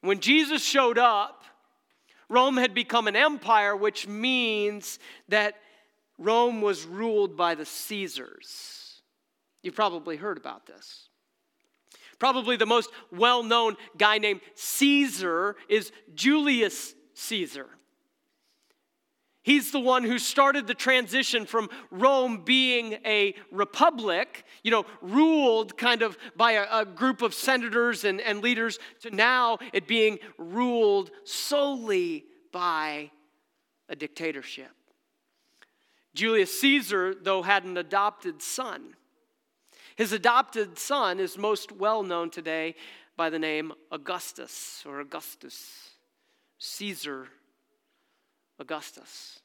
When 0.00 0.20
Jesus 0.20 0.62
showed 0.62 0.98
up, 0.98 1.44
Rome 2.28 2.56
had 2.56 2.74
become 2.74 3.08
an 3.08 3.16
empire, 3.16 3.74
which 3.74 4.06
means 4.06 4.98
that 5.28 5.54
Rome 6.18 6.60
was 6.60 6.84
ruled 6.84 7.36
by 7.36 7.54
the 7.54 7.64
Caesars. 7.64 9.00
You've 9.62 9.74
probably 9.74 10.16
heard 10.16 10.36
about 10.36 10.66
this. 10.66 11.07
Probably 12.18 12.56
the 12.56 12.66
most 12.66 12.90
well 13.12 13.42
known 13.42 13.76
guy 13.96 14.18
named 14.18 14.40
Caesar 14.54 15.56
is 15.68 15.92
Julius 16.14 16.94
Caesar. 17.14 17.68
He's 19.42 19.70
the 19.70 19.80
one 19.80 20.04
who 20.04 20.18
started 20.18 20.66
the 20.66 20.74
transition 20.74 21.46
from 21.46 21.70
Rome 21.90 22.42
being 22.44 22.98
a 23.06 23.34
republic, 23.50 24.44
you 24.62 24.70
know, 24.70 24.84
ruled 25.00 25.78
kind 25.78 26.02
of 26.02 26.18
by 26.36 26.52
a, 26.52 26.80
a, 26.80 26.84
group 26.84 27.22
of 27.22 27.32
senators 27.32 28.04
and, 28.04 28.20
and 28.20 28.42
leaders, 28.42 28.78
to 29.00 29.10
now 29.10 29.56
it 29.72 29.86
being 29.86 30.18
ruled 30.36 31.10
solely 31.24 32.26
by 32.52 33.10
a 33.88 33.96
dictatorship. 33.96 34.72
Julius 36.14 36.60
Caesar, 36.60 37.14
though, 37.14 37.40
had 37.40 37.64
an 37.64 37.78
adopted 37.78 38.42
son. 38.42 38.96
His 39.98 40.12
adopted 40.12 40.78
son 40.78 41.18
is 41.18 41.36
most 41.36 41.72
well 41.72 42.04
known 42.04 42.30
today 42.30 42.76
by 43.16 43.30
the 43.30 43.38
name 43.40 43.72
Augustus 43.90 44.84
or 44.86 45.00
Augustus, 45.00 45.90
Caesar 46.56 47.26
Augustus. 48.60 49.40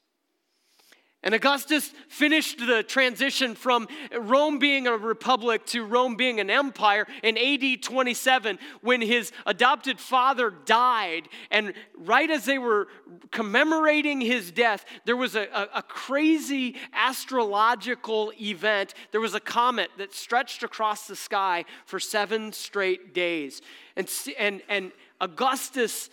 And 1.23 1.33
Augustus 1.33 1.93
finished 2.09 2.59
the 2.59 2.83
transition 2.83 3.55
from 3.55 3.87
Rome 4.13 4.59
being 4.59 4.87
a 4.87 4.97
republic 4.97 5.65
to 5.67 5.85
Rome 5.85 6.15
being 6.15 6.41
an 6.41 6.49
empire 6.49 7.07
in 7.23 7.37
AD 7.37 7.81
27 7.81 8.59
when 8.81 9.01
his 9.01 9.31
adopted 9.45 10.01
father 10.01 10.53
died. 10.65 11.29
And 11.49 11.73
right 11.97 12.29
as 12.29 12.43
they 12.43 12.57
were 12.57 12.89
commemorating 13.31 14.19
his 14.19 14.51
death, 14.51 14.83
there 15.05 15.15
was 15.15 15.35
a, 15.35 15.47
a, 15.53 15.69
a 15.75 15.81
crazy 15.83 16.75
astrological 16.93 18.33
event. 18.41 18.93
There 19.11 19.21
was 19.21 19.33
a 19.33 19.39
comet 19.39 19.91
that 19.97 20.13
stretched 20.13 20.61
across 20.61 21.07
the 21.07 21.15
sky 21.15 21.63
for 21.85 22.01
seven 22.01 22.51
straight 22.51 23.13
days. 23.13 23.61
And, 23.95 24.11
and, 24.37 24.61
and 24.67 24.91
Augustus 25.21 26.09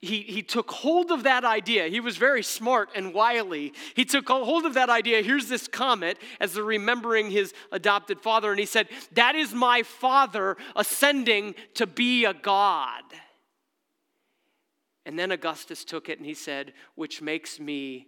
he, 0.00 0.20
he 0.22 0.42
took 0.42 0.70
hold 0.70 1.10
of 1.10 1.24
that 1.24 1.44
idea. 1.44 1.88
He 1.88 1.98
was 1.98 2.16
very 2.16 2.42
smart 2.42 2.90
and 2.94 3.12
wily. 3.12 3.72
He 3.94 4.04
took 4.04 4.28
hold 4.28 4.64
of 4.64 4.74
that 4.74 4.88
idea. 4.88 5.22
Here's 5.22 5.48
this 5.48 5.66
comet 5.66 6.18
as 6.38 6.52
they're 6.52 6.62
remembering 6.62 7.30
his 7.30 7.52
adopted 7.72 8.20
father, 8.20 8.50
and 8.50 8.60
he 8.60 8.66
said, 8.66 8.88
That 9.12 9.34
is 9.34 9.52
my 9.52 9.82
father 9.82 10.56
ascending 10.76 11.56
to 11.74 11.86
be 11.86 12.24
a 12.24 12.34
god. 12.34 13.02
And 15.04 15.18
then 15.18 15.32
Augustus 15.32 15.84
took 15.84 16.08
it 16.08 16.18
and 16.18 16.26
he 16.26 16.34
said, 16.34 16.74
Which 16.94 17.20
makes 17.20 17.58
me 17.58 18.06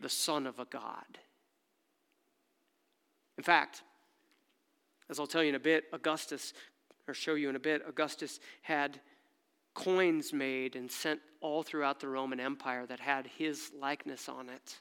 the 0.00 0.08
son 0.08 0.48
of 0.48 0.58
a 0.58 0.64
god. 0.64 1.18
In 3.38 3.44
fact, 3.44 3.82
as 5.08 5.20
I'll 5.20 5.26
tell 5.26 5.42
you 5.42 5.50
in 5.50 5.54
a 5.54 5.60
bit, 5.60 5.84
Augustus, 5.92 6.54
or 7.06 7.14
show 7.14 7.34
you 7.34 7.48
in 7.50 7.56
a 7.56 7.60
bit, 7.60 7.82
Augustus 7.86 8.40
had 8.62 9.00
coins 9.74 10.32
made 10.32 10.76
and 10.76 10.90
sent 10.90 11.20
all 11.40 11.62
throughout 11.62 12.00
the 12.00 12.08
Roman 12.08 12.40
Empire 12.40 12.86
that 12.86 13.00
had 13.00 13.26
his 13.26 13.70
likeness 13.78 14.28
on 14.28 14.48
it 14.48 14.80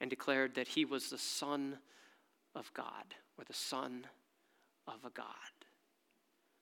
and 0.00 0.10
declared 0.10 0.56
that 0.56 0.68
he 0.68 0.84
was 0.84 1.08
the 1.08 1.18
Son 1.18 1.78
of 2.54 2.72
God 2.74 3.14
or 3.38 3.44
the 3.44 3.54
Son 3.54 4.06
of 4.86 5.04
a 5.04 5.10
God. 5.10 5.26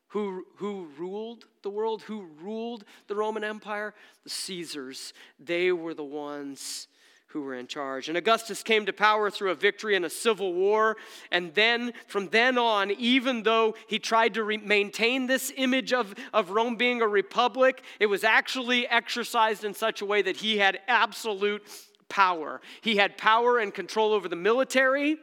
Who, 0.09 0.45
who 0.57 0.89
ruled 0.99 1.45
the 1.63 1.71
world? 1.71 2.03
Who 2.03 2.29
ruled 2.43 2.85
the 3.07 3.15
Roman 3.15 3.45
Empire? 3.45 3.95
The 4.25 4.31
Caesars. 4.31 5.13
They 5.39 5.73
were 5.73 5.95
the 5.95 6.05
ones 6.05 6.89
who 7.33 7.43
were 7.43 7.55
in 7.55 7.69
charge. 7.69 8.09
And 8.09 8.19
Augustus 8.19 8.63
came 8.63 8.87
to 8.87 8.93
power 8.93 9.31
through 9.31 9.53
a 9.53 9.55
victory 9.55 9.95
in 9.95 10.05
a 10.05 10.11
civil 10.11 10.53
war. 10.53 10.97
And 11.31 11.55
then, 11.55 11.93
from 12.09 12.29
then 12.29 12.59
on, 12.59 12.91
even 12.91 13.45
though 13.45 13.77
he 13.87 14.01
tried 14.01 14.35
to 14.35 14.43
re- 14.43 14.57
maintain 14.57 15.29
this 15.29 15.53
image 15.57 15.93
of, 15.93 16.15
of 16.33 16.51
Rome 16.51 16.75
being 16.75 17.03
a 17.03 17.07
republic, 17.07 17.83
it 18.01 18.07
was 18.07 18.25
actually 18.25 18.87
exercised 18.89 19.63
in 19.65 19.75
such 19.75 20.03
a 20.03 20.05
way 20.05 20.23
that 20.23 20.39
he 20.39 20.59
had 20.59 20.81
absolute 20.89 21.63
power. 22.09 22.61
He 22.81 22.97
had 22.97 23.17
power 23.17 23.59
and 23.59 23.73
control 23.73 24.13
over 24.13 24.29
the 24.29 24.37
military, 24.37 25.17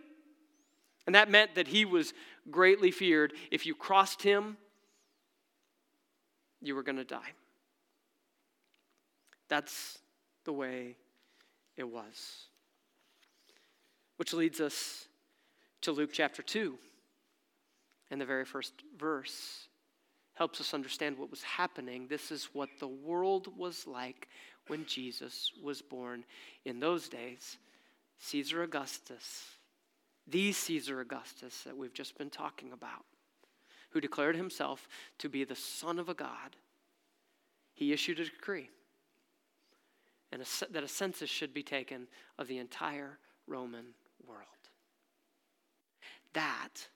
And 1.06 1.16
that 1.16 1.30
meant 1.30 1.56
that 1.56 1.68
he 1.68 1.84
was 1.84 2.14
greatly 2.50 2.92
feared. 2.92 3.34
If 3.52 3.66
you 3.66 3.76
crossed 3.76 4.22
him, 4.22 4.56
you 6.62 6.74
were 6.74 6.84
going 6.84 6.98
to 6.98 7.04
die. 7.04 7.34
That's 9.50 10.00
the 10.46 10.54
way 10.54 10.96
it 11.78 11.88
was. 11.88 12.48
Which 14.18 14.34
leads 14.34 14.60
us 14.60 15.08
to 15.82 15.92
Luke 15.92 16.10
chapter 16.12 16.42
2. 16.42 16.76
And 18.10 18.20
the 18.20 18.26
very 18.26 18.46
first 18.46 18.74
verse 18.98 19.68
helps 20.34 20.60
us 20.60 20.74
understand 20.74 21.18
what 21.18 21.30
was 21.32 21.44
happening. 21.44 22.08
This 22.08 22.32
is 22.32 22.50
what 22.54 22.70
the 22.80 22.88
world 22.88 23.48
was 23.58 23.86
like 23.88 24.28
when 24.68 24.86
Jesus 24.86 25.52
was 25.64 25.82
born. 25.82 26.24
In 26.66 26.80
those 26.80 27.10
days, 27.10 27.58
Caesar 28.20 28.64
Augustus, 28.64 29.46
the 30.28 30.52
Caesar 30.52 31.00
Augustus 31.02 31.64
that 31.64 31.78
we've 31.78 31.94
just 31.94 32.18
been 32.18 32.30
talking 32.30 32.72
about, 32.72 33.06
who 33.92 34.02
declared 34.02 34.36
himself 34.36 34.88
to 35.20 35.30
be 35.30 35.44
the 35.44 35.56
Son 35.56 36.00
of 36.00 36.10
a 36.10 36.14
God, 36.14 36.56
he 37.74 37.94
issued 37.94 38.20
a 38.20 38.26
decree 38.26 38.70
and 40.32 40.42
a, 40.42 40.46
that 40.72 40.84
a 40.84 40.88
census 40.88 41.30
should 41.30 41.54
be 41.54 41.64
taken 41.64 42.08
of 42.38 42.48
the 42.48 42.58
entire 42.58 43.18
Roman 43.48 43.86
world. 44.28 44.44
That 46.34 46.88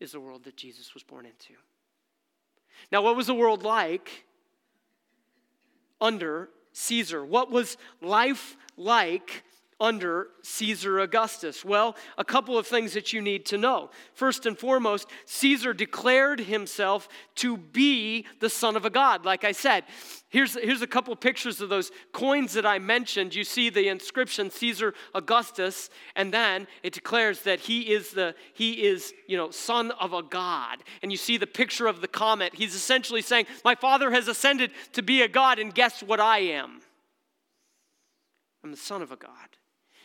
is 0.00 0.12
the 0.12 0.20
world 0.20 0.44
that 0.44 0.56
Jesus 0.56 0.94
was 0.94 1.02
born 1.02 1.26
into. 1.26 1.54
Now, 2.90 3.02
what 3.02 3.16
was 3.16 3.26
the 3.26 3.34
world 3.34 3.62
like 3.62 4.24
under 6.00 6.48
Caesar? 6.72 7.24
What 7.24 7.50
was 7.50 7.76
life 8.00 8.56
like 8.76 9.44
under 9.78 10.28
Caesar 10.42 11.00
Augustus? 11.00 11.64
Well, 11.64 11.96
a 12.16 12.24
couple 12.24 12.56
of 12.56 12.66
things 12.66 12.94
that 12.94 13.12
you 13.12 13.20
need 13.20 13.44
to 13.46 13.58
know. 13.58 13.90
First 14.14 14.46
and 14.46 14.58
foremost, 14.58 15.08
Caesar 15.26 15.74
declared 15.74 16.40
himself 16.40 17.08
to 17.36 17.56
be 17.56 18.26
the 18.40 18.48
Son 18.48 18.76
of 18.76 18.84
a 18.84 18.90
God. 18.90 19.24
Like 19.24 19.44
I 19.44 19.52
said, 19.52 19.84
here's, 20.30 20.54
here's 20.54 20.82
a 20.82 20.86
couple 20.86 21.14
pictures 21.14 21.60
of 21.60 21.68
those 21.68 21.90
coins 22.12 22.54
that 22.54 22.64
I 22.64 22.78
mentioned. 22.78 23.34
You 23.34 23.44
see 23.44 23.68
the 23.68 23.88
inscription 23.88 24.50
Caesar 24.50 24.94
Augustus, 25.14 25.90
and 26.14 26.32
then 26.32 26.66
it 26.82 26.94
declares 26.94 27.42
that 27.42 27.60
he 27.60 27.92
is 27.92 28.10
the 28.10 28.34
he 28.54 28.84
is, 28.84 29.12
you 29.28 29.36
know, 29.36 29.50
son 29.50 29.90
of 29.92 30.12
a 30.12 30.22
god. 30.22 30.78
And 31.02 31.12
you 31.12 31.18
see 31.18 31.36
the 31.36 31.46
picture 31.46 31.86
of 31.86 32.00
the 32.00 32.08
comet. 32.08 32.54
He's 32.54 32.74
essentially 32.74 33.22
saying, 33.22 33.46
My 33.64 33.74
father 33.74 34.10
has 34.10 34.28
ascended 34.28 34.70
to 34.94 35.02
be 35.02 35.22
a 35.22 35.28
god, 35.28 35.58
and 35.58 35.74
guess 35.74 36.02
what 36.02 36.20
I 36.20 36.38
am? 36.38 36.80
I'm 38.64 38.70
the 38.72 38.76
son 38.76 39.00
of 39.00 39.12
a 39.12 39.16
god. 39.16 39.30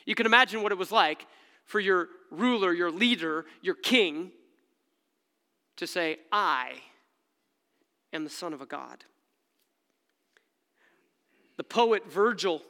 You 0.06 0.16
can 0.16 0.26
imagine 0.26 0.64
what 0.64 0.72
it 0.72 0.78
was 0.78 0.92
like 0.92 1.26
for 1.66 1.80
your 1.80 2.10
ruler, 2.30 2.74
your 2.74 2.92
leader, 2.92 3.46
your 3.62 3.76
king 3.76 4.32
to 5.78 5.88
say, 5.88 6.18
I 6.32 6.74
am 8.14 8.24
the 8.24 8.30
son 8.30 8.54
of 8.54 8.62
a 8.62 8.66
God. 8.66 9.04
The 11.58 11.64
poet 11.64 12.12
Virgil, 12.12 12.62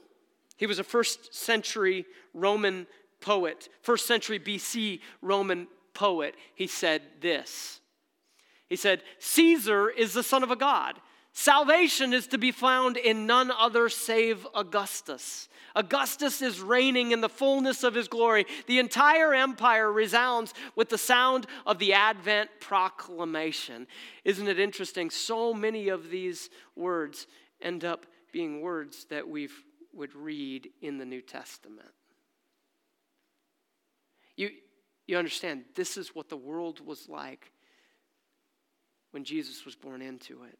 he 0.58 0.66
was 0.66 0.80
a 0.80 0.84
first 0.84 1.34
century 1.34 2.06
Roman 2.34 2.88
poet, 3.22 3.70
first 3.82 4.08
century 4.08 4.40
BC 4.40 5.00
Roman 5.22 5.68
poet. 5.94 6.36
He 6.56 6.68
said 6.68 7.02
this 7.22 7.80
He 8.70 8.76
said, 8.76 9.04
Caesar 9.20 9.90
is 9.90 10.14
the 10.14 10.24
son 10.24 10.44
of 10.44 10.52
a 10.52 10.56
God. 10.56 11.00
Salvation 11.34 12.14
is 12.14 12.28
to 12.28 12.38
be 12.38 12.52
found 12.52 12.98
in 12.98 13.26
none 13.26 13.52
other 13.52 13.88
save 13.88 14.46
Augustus. 14.54 15.48
Augustus 15.76 16.42
is 16.42 16.60
reigning 16.60 17.12
in 17.12 17.22
the 17.22 17.30
fullness 17.30 17.84
of 17.84 17.96
his 17.96 18.10
glory. 18.10 18.46
The 18.68 18.80
entire 18.80 19.34
empire 19.34 19.90
resounds 19.92 20.54
with 20.76 20.90
the 20.90 20.98
sound 20.98 21.48
of 21.66 21.80
the 21.80 21.94
Advent 21.94 22.50
proclamation. 22.60 23.88
Isn't 24.26 24.50
it 24.50 24.60
interesting? 24.60 25.10
So 25.10 25.54
many 25.54 25.88
of 25.88 26.10
these 26.10 26.50
words 26.76 27.28
end 27.62 27.86
up 27.86 28.06
being 28.34 28.62
words 28.62 29.06
that 29.06 29.28
we 29.28 29.48
would 29.94 30.14
read 30.14 30.70
in 30.82 30.98
the 30.98 31.06
New 31.06 31.22
Testament. 31.22 31.88
You, 34.36 34.50
you 35.08 35.18
understand, 35.18 35.64
this 35.76 35.96
is 35.96 36.14
what 36.16 36.28
the 36.28 36.38
world 36.38 36.86
was 36.86 37.08
like 37.08 37.52
when 39.12 39.24
Jesus 39.24 39.64
was 39.64 39.76
born 39.76 40.02
into 40.02 40.44
it. 40.44 40.58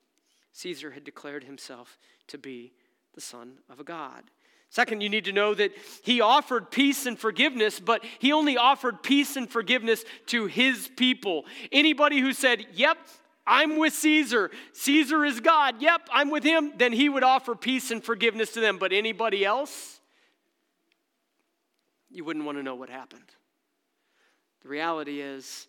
Caesar 0.54 0.92
had 0.92 1.04
declared 1.04 1.44
himself 1.44 1.98
to 2.28 2.38
be 2.38 2.74
the 3.14 3.22
Son 3.22 3.58
of 3.70 3.80
a 3.80 3.84
God. 3.84 4.24
Second, 4.70 5.02
you 5.02 5.10
need 5.10 5.26
to 5.26 5.34
know 5.34 5.54
that 5.54 5.74
he 6.02 6.22
offered 6.22 6.72
peace 6.72 7.06
and 7.06 7.20
forgiveness, 7.20 7.80
but 7.80 8.06
he 8.20 8.32
only 8.32 8.56
offered 8.56 9.04
peace 9.04 9.36
and 9.36 9.50
forgiveness 9.50 10.06
to 10.28 10.46
his 10.46 10.90
people. 10.96 11.46
Anybody 11.74 12.20
who 12.22 12.32
said, 12.32 12.66
Yep, 12.74 12.98
I'm 13.46 13.78
with 13.78 13.94
Caesar, 13.94 14.50
Caesar 14.72 15.26
is 15.26 15.42
God, 15.42 15.82
yep, 15.82 16.08
I'm 16.14 16.30
with 16.30 16.44
him, 16.44 16.74
then 16.78 16.94
he 16.94 17.10
would 17.10 17.24
offer 17.24 17.54
peace 17.54 17.92
and 17.92 18.04
forgiveness 18.04 18.54
to 18.54 18.62
them. 18.62 18.78
But 18.78 18.94
anybody 18.94 19.44
else, 19.44 20.00
you 22.10 22.24
wouldn't 22.24 22.46
want 22.46 22.58
to 22.58 22.64
know 22.64 22.76
what 22.76 22.90
happened. 22.90 23.26
The 24.62 24.70
reality 24.70 25.20
is, 25.20 25.68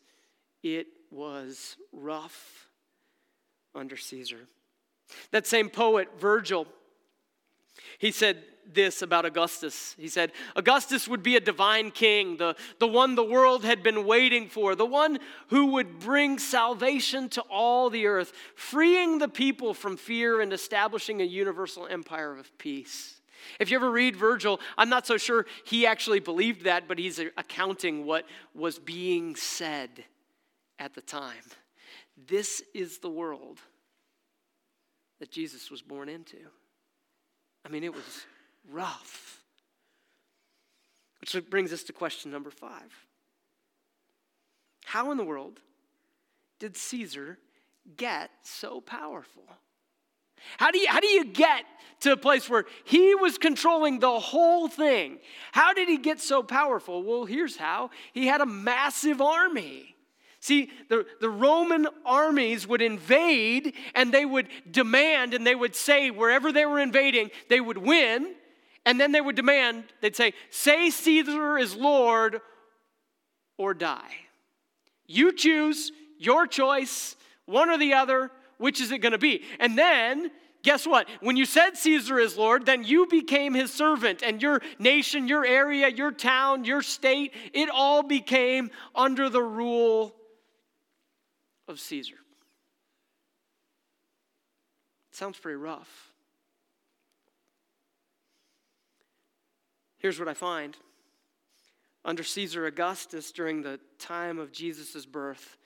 it 0.62 0.87
was 1.11 1.77
rough 1.92 2.68
under 3.75 3.97
Caesar. 3.97 4.47
That 5.31 5.46
same 5.46 5.68
poet, 5.68 6.09
Virgil, 6.18 6.66
he 7.98 8.11
said, 8.11 8.42
this 8.75 9.03
about 9.03 9.25
Augustus. 9.25 9.94
He 9.98 10.09
said, 10.09 10.33
Augustus 10.57 11.09
would 11.09 11.22
be 11.22 11.37
a 11.37 11.40
divine 11.40 11.90
king, 11.90 12.37
the, 12.37 12.57
the 12.79 12.87
one 12.87 13.14
the 13.14 13.25
world 13.25 13.64
had 13.64 13.83
been 13.83 14.07
waiting 14.07 14.48
for, 14.48 14.75
the 14.75 14.87
one 14.87 15.18
who 15.48 15.66
would 15.72 15.98
bring 15.98 16.38
salvation 16.38 17.29
to 17.31 17.42
all 17.42 17.90
the 17.90 18.07
earth, 18.07 18.33
freeing 18.55 19.18
the 19.18 19.29
people 19.29 19.75
from 19.75 19.96
fear 19.96 20.40
and 20.40 20.53
establishing 20.53 21.20
a 21.20 21.25
universal 21.25 21.87
empire 21.87 22.37
of 22.37 22.57
peace. 22.59 23.20
If 23.59 23.70
you 23.70 23.77
ever 23.77 23.90
read 23.90 24.16
Virgil, 24.16 24.61
I'm 24.79 24.88
not 24.88 25.07
so 25.07 25.16
sure 25.16 25.46
he 25.64 25.87
actually 25.87 26.20
believed 26.20 26.64
that, 26.64 26.87
but 26.87 26.98
he's 26.98 27.18
accounting 27.18 28.07
what 28.07 28.25
was 28.55 28.79
being 28.79 29.35
said 29.35 30.05
at 30.79 30.94
the 30.94 31.01
time. 31.01 31.42
This 32.29 32.62
is 32.72 32.98
the 32.98 33.11
world 33.11 33.59
that 35.23 35.31
Jesus 35.31 35.71
was 35.71 35.83
born 35.83 36.09
into. 36.09 36.37
I 37.65 37.69
mean, 37.69 37.85
it 37.85 37.95
was 37.95 38.27
rough. 38.69 39.41
Which 41.21 41.49
brings 41.49 41.73
us 41.73 41.85
to 41.85 41.93
question 41.93 42.33
number 42.33 42.51
five 42.51 42.93
How 44.85 45.13
in 45.13 45.19
the 45.19 45.25
world 45.25 45.61
did 46.59 46.77
Caesar 46.77 47.39
get 47.97 48.31
so 48.43 48.81
powerful? 48.81 49.45
How 50.59 50.73
do, 50.73 50.81
you, 50.81 50.89
how 50.89 50.99
do 50.99 51.07
you 51.07 51.27
get 51.27 51.67
to 52.01 52.11
a 52.11 52.17
place 52.17 52.51
where 52.51 52.65
he 52.83 53.15
was 53.15 53.39
controlling 53.39 54.01
the 54.01 54.19
whole 54.19 54.67
thing? 54.67 55.21
How 55.53 55.73
did 55.73 55.89
he 55.89 55.99
get 55.99 56.21
so 56.21 56.43
powerful? 56.43 57.05
Well, 57.05 57.27
here's 57.27 57.57
how 57.57 57.91
he 58.13 58.27
had 58.27 58.41
a 58.41 58.47
massive 58.47 59.21
army. 59.21 59.95
See, 60.42 60.72
the, 60.88 61.07
the 61.20 61.31
Roman 61.31 61.87
armies 62.05 62.66
would 62.66 62.83
invade 62.83 63.74
and 63.94 64.12
they 64.12 64.24
would 64.24 64.48
demand 64.68 65.35
and 65.35 65.46
they 65.46 65.55
would 65.55 65.76
say, 65.76 66.11
wherever 66.11 66.50
they 66.50 66.66
were 66.66 66.81
invading, 66.81 67.31
they 67.48 67.61
would 67.61 67.78
win 67.78 68.35
and 68.85 69.00
then 69.00 69.12
they 69.12 69.20
would 69.20 69.37
demand, 69.37 69.85
they'd 70.00 70.16
say, 70.16 70.35
Say 70.50 70.90
Caesar 70.90 71.59
is 71.59 71.76
Lord 71.76 72.40
or 73.57 73.72
die. 73.72 74.16
You 75.07 75.33
choose, 75.33 75.92
your 76.18 76.48
choice, 76.48 77.14
one 77.46 77.70
or 77.70 77.78
the 77.78 77.94
other, 77.94 78.33
which 78.59 78.81
is 78.81 78.90
it 78.90 78.98
going 78.98 79.12
to 79.12 79.18
be? 79.18 79.44
And 79.61 79.78
then, 79.78 80.33
guess 80.64 80.88
what? 80.88 81.07
When 81.20 81.37
you 81.37 81.46
said 81.46 81.76
Caesar 81.76 82.18
is 82.18 82.37
Lord, 82.37 82.66
then 82.66 82.83
you 82.83 83.07
became 83.07 83.55
his 83.55 83.72
servant, 83.72 84.24
and 84.24 84.42
your 84.42 84.61
nation, 84.81 85.28
your 85.28 85.46
area, 85.46 85.88
your 85.88 86.11
town, 86.11 86.64
your 86.64 86.83
state, 86.83 87.33
it 87.52 87.68
all 87.72 88.02
became 88.02 88.72
under 88.96 89.28
the 89.28 89.42
rule 89.42 90.16
of 91.68 91.81
Caesar. 91.81 92.16
It 95.11 95.16
Sounds 95.16 95.38
pretty 95.38 95.57
rough. 95.57 96.12
Here's 99.98 100.18
what 100.18 100.29
I 100.29 100.35
find 100.35 100.77
under 102.05 102.25
Caesar 102.25 102.66
Augustus 102.66 103.31
during 103.31 103.62
the 103.62 103.79
time 103.98 104.38
of 104.38 104.53
Jesus' 104.53 105.07
birth, 105.07 105.57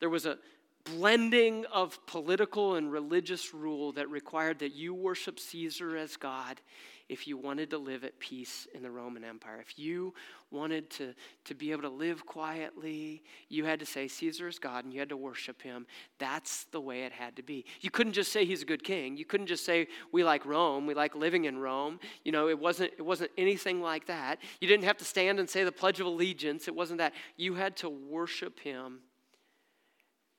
there 0.00 0.10
was 0.10 0.26
a 0.26 0.38
blending 0.84 1.64
of 1.66 2.04
political 2.06 2.76
and 2.76 2.92
religious 2.92 3.54
rule 3.54 3.92
that 3.92 4.08
required 4.10 4.58
that 4.58 4.74
you 4.74 4.94
worship 4.94 5.38
Caesar 5.38 5.96
as 5.96 6.16
God 6.16 6.60
if 7.08 7.26
you 7.26 7.38
wanted 7.38 7.70
to 7.70 7.78
live 7.78 8.04
at 8.04 8.18
peace 8.18 8.66
in 8.74 8.82
the 8.82 8.90
Roman 8.90 9.24
Empire. 9.24 9.60
If 9.60 9.78
you 9.78 10.12
wanted 10.50 10.90
to, 10.90 11.14
to 11.44 11.54
be 11.54 11.72
able 11.72 11.82
to 11.82 11.88
live 11.88 12.26
quietly, 12.26 13.22
you 13.48 13.64
had 13.64 13.80
to 13.80 13.86
say 13.86 14.08
Caesar 14.08 14.46
is 14.46 14.58
God 14.58 14.84
and 14.84 14.92
you 14.92 15.00
had 15.00 15.08
to 15.08 15.16
worship 15.16 15.62
him. 15.62 15.86
That's 16.18 16.64
the 16.64 16.80
way 16.80 17.04
it 17.04 17.12
had 17.12 17.36
to 17.36 17.42
be. 17.42 17.64
You 17.80 17.90
couldn't 17.90 18.12
just 18.12 18.30
say 18.30 18.44
he's 18.44 18.62
a 18.62 18.66
good 18.66 18.84
king. 18.84 19.16
You 19.16 19.24
couldn't 19.24 19.46
just 19.46 19.64
say 19.64 19.88
we 20.12 20.22
like 20.22 20.44
Rome, 20.44 20.86
we 20.86 20.94
like 20.94 21.14
living 21.14 21.46
in 21.46 21.58
Rome. 21.58 21.98
You 22.24 22.32
know, 22.32 22.48
it 22.48 22.58
wasn't 22.58 22.92
it 22.98 23.02
wasn't 23.02 23.30
anything 23.38 23.80
like 23.80 24.06
that. 24.06 24.38
You 24.60 24.68
didn't 24.68 24.84
have 24.84 24.98
to 24.98 25.04
stand 25.04 25.40
and 25.40 25.48
say 25.48 25.64
the 25.64 25.72
pledge 25.72 26.00
of 26.00 26.06
allegiance. 26.06 26.68
It 26.68 26.74
wasn't 26.74 26.98
that. 26.98 27.14
You 27.36 27.54
had 27.54 27.76
to 27.78 27.88
worship 27.88 28.60
him 28.60 28.98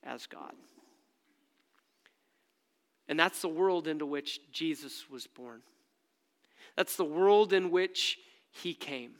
as 0.03 0.27
God. 0.27 0.53
And 3.07 3.19
that's 3.19 3.41
the 3.41 3.49
world 3.49 3.87
into 3.87 4.05
which 4.05 4.39
Jesus 4.51 5.09
was 5.09 5.25
born. 5.25 5.61
That's 6.79 6.95
the 6.95 7.03
world 7.03 7.51
in 7.51 7.71
which 7.71 8.17
he 8.51 8.73
came. 8.73 9.15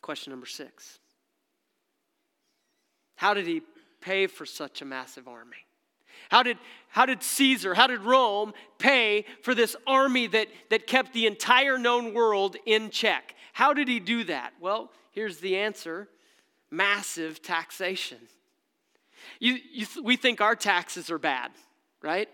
Question 0.00 0.30
number 0.30 0.46
six 0.46 1.00
How 3.16 3.34
did 3.34 3.48
he 3.48 3.62
pay 4.00 4.28
for 4.28 4.46
such 4.46 4.80
a 4.80 4.84
massive 4.84 5.26
army? 5.26 5.56
How 6.28 6.44
did, 6.44 6.56
how 6.88 7.04
did 7.04 7.24
Caesar, 7.24 7.74
how 7.74 7.88
did 7.88 8.02
Rome 8.02 8.52
pay 8.78 9.24
for 9.42 9.56
this 9.56 9.74
army 9.88 10.28
that, 10.28 10.46
that 10.70 10.86
kept 10.86 11.14
the 11.14 11.26
entire 11.26 11.78
known 11.78 12.14
world 12.14 12.54
in 12.64 12.90
check? 12.90 13.34
How 13.52 13.74
did 13.74 13.88
he 13.88 13.98
do 13.98 14.22
that? 14.22 14.52
Well, 14.60 14.92
here's 15.10 15.38
the 15.38 15.56
answer 15.56 16.06
massive 16.70 17.42
taxation. 17.42 18.18
You, 19.40 19.58
you, 19.72 19.86
we 20.04 20.14
think 20.14 20.40
our 20.40 20.54
taxes 20.54 21.10
are 21.10 21.18
bad, 21.18 21.50
right? 22.02 22.28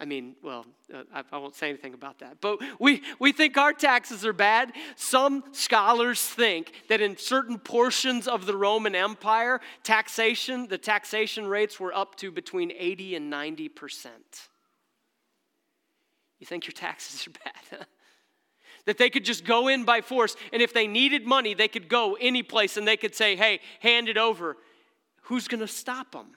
I 0.00 0.04
mean, 0.04 0.36
well, 0.44 0.64
uh, 0.94 1.02
I, 1.12 1.24
I, 1.32 1.38
won't 1.38 1.56
say 1.56 1.68
anything 1.68 1.92
about 1.92 2.20
that. 2.20 2.40
But 2.40 2.60
we, 2.78 3.02
we 3.18 3.32
think 3.32 3.58
our 3.58 3.72
taxes 3.72 4.24
are 4.24 4.32
bad. 4.32 4.72
Some 4.94 5.42
scholars 5.50 6.22
think 6.22 6.72
that 6.88 7.00
in 7.00 7.16
certain 7.16 7.58
portions 7.58 8.28
of 8.28 8.46
the 8.46 8.56
Roman 8.56 8.94
Empire, 8.94 9.60
taxation, 9.82 10.68
the 10.68 10.78
taxation 10.78 11.48
rates 11.48 11.80
were 11.80 11.92
up 11.92 12.14
to 12.16 12.30
between 12.30 12.70
80 12.76 13.16
and 13.16 13.28
90 13.28 13.68
percent. 13.70 14.48
You 16.38 16.46
think 16.46 16.66
your 16.66 16.74
taxes 16.74 17.26
are 17.26 17.32
bad? 17.44 17.86
that 18.84 18.98
they 18.98 19.10
could 19.10 19.24
just 19.24 19.44
go 19.44 19.68
in 19.68 19.84
by 19.84 20.00
force, 20.00 20.36
and 20.52 20.62
if 20.62 20.72
they 20.72 20.86
needed 20.86 21.26
money, 21.26 21.54
they 21.54 21.68
could 21.68 21.88
go 21.88 22.16
any 22.20 22.42
place 22.42 22.76
and 22.76 22.86
they 22.86 22.96
could 22.96 23.14
say, 23.14 23.36
hey, 23.36 23.60
hand 23.80 24.08
it 24.08 24.16
over. 24.16 24.56
Who's 25.22 25.48
going 25.48 25.60
to 25.60 25.66
stop 25.66 26.12
them? 26.12 26.28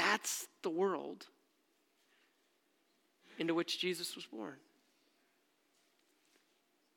That's 0.00 0.48
the 0.62 0.70
world 0.70 1.26
into 3.38 3.52
which 3.52 3.78
Jesus 3.78 4.16
was 4.16 4.24
born. 4.24 4.54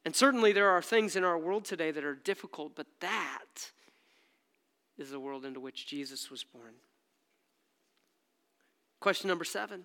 And 0.05 0.15
certainly 0.15 0.53
there 0.53 0.69
are 0.69 0.81
things 0.81 1.17
in 1.17 1.25
our 1.25 1.37
world 1.37 1.65
today 1.65 1.91
that 1.91 2.05
are 2.05 2.15
difficult, 2.15 2.77
but 2.77 2.87
that 3.01 3.71
is 4.97 5.11
the 5.11 5.19
world 5.19 5.43
into 5.43 5.59
which 5.59 5.85
Jesus 5.85 6.31
was 6.31 6.45
born. 6.45 6.75
Question 9.01 9.27
number 9.27 9.43
seven. 9.43 9.83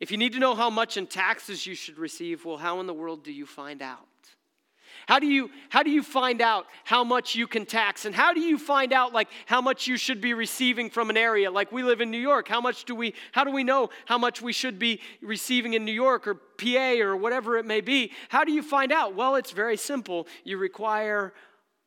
If 0.00 0.10
you 0.10 0.18
need 0.18 0.34
to 0.34 0.38
know 0.38 0.54
how 0.54 0.68
much 0.68 0.98
in 0.98 1.06
taxes 1.06 1.66
you 1.66 1.74
should 1.74 1.96
receive, 1.96 2.44
well, 2.44 2.58
how 2.58 2.78
in 2.80 2.86
the 2.86 2.92
world 2.92 3.24
do 3.24 3.32
you 3.32 3.46
find 3.46 3.80
out? 3.80 4.06
How 5.06 5.18
do 5.18 5.26
you 5.26 5.50
how 5.68 5.82
do 5.82 5.90
you 5.90 6.02
find 6.02 6.40
out 6.40 6.66
how 6.84 7.04
much 7.04 7.34
you 7.34 7.46
can 7.46 7.66
tax? 7.66 8.04
And 8.04 8.14
how 8.14 8.32
do 8.32 8.40
you 8.40 8.58
find 8.58 8.92
out 8.92 9.12
like 9.12 9.28
how 9.46 9.60
much 9.60 9.86
you 9.86 9.96
should 9.96 10.20
be 10.20 10.32
receiving 10.32 10.88
from 10.88 11.10
an 11.10 11.16
area? 11.16 11.50
Like 11.50 11.72
we 11.72 11.82
live 11.82 12.00
in 12.00 12.10
New 12.10 12.18
York. 12.18 12.48
How 12.48 12.60
much 12.60 12.84
do 12.84 12.94
we 12.94 13.14
how 13.32 13.44
do 13.44 13.50
we 13.50 13.64
know 13.64 13.90
how 14.06 14.16
much 14.16 14.40
we 14.40 14.52
should 14.52 14.78
be 14.78 15.00
receiving 15.20 15.74
in 15.74 15.84
New 15.84 15.92
York 15.92 16.26
or 16.26 16.34
PA 16.34 16.94
or 17.00 17.16
whatever 17.16 17.58
it 17.58 17.66
may 17.66 17.80
be? 17.80 18.12
How 18.28 18.44
do 18.44 18.52
you 18.52 18.62
find 18.62 18.92
out? 18.92 19.14
Well 19.14 19.34
it's 19.34 19.50
very 19.50 19.76
simple. 19.76 20.26
You 20.42 20.56
require 20.56 21.34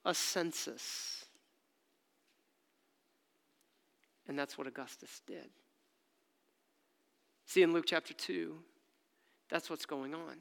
a 0.06 0.14
census. 0.14 1.26
And 4.28 4.38
that's 4.38 4.58
what 4.58 4.68
Augustus 4.68 5.22
did. 5.26 5.50
See 7.46 7.64
in 7.64 7.74
Luke 7.74 7.86
chapter 7.88 8.14
2 8.14 8.58
that's 9.50 9.70
what's 9.70 9.86
going 9.86 10.14
on 10.14 10.36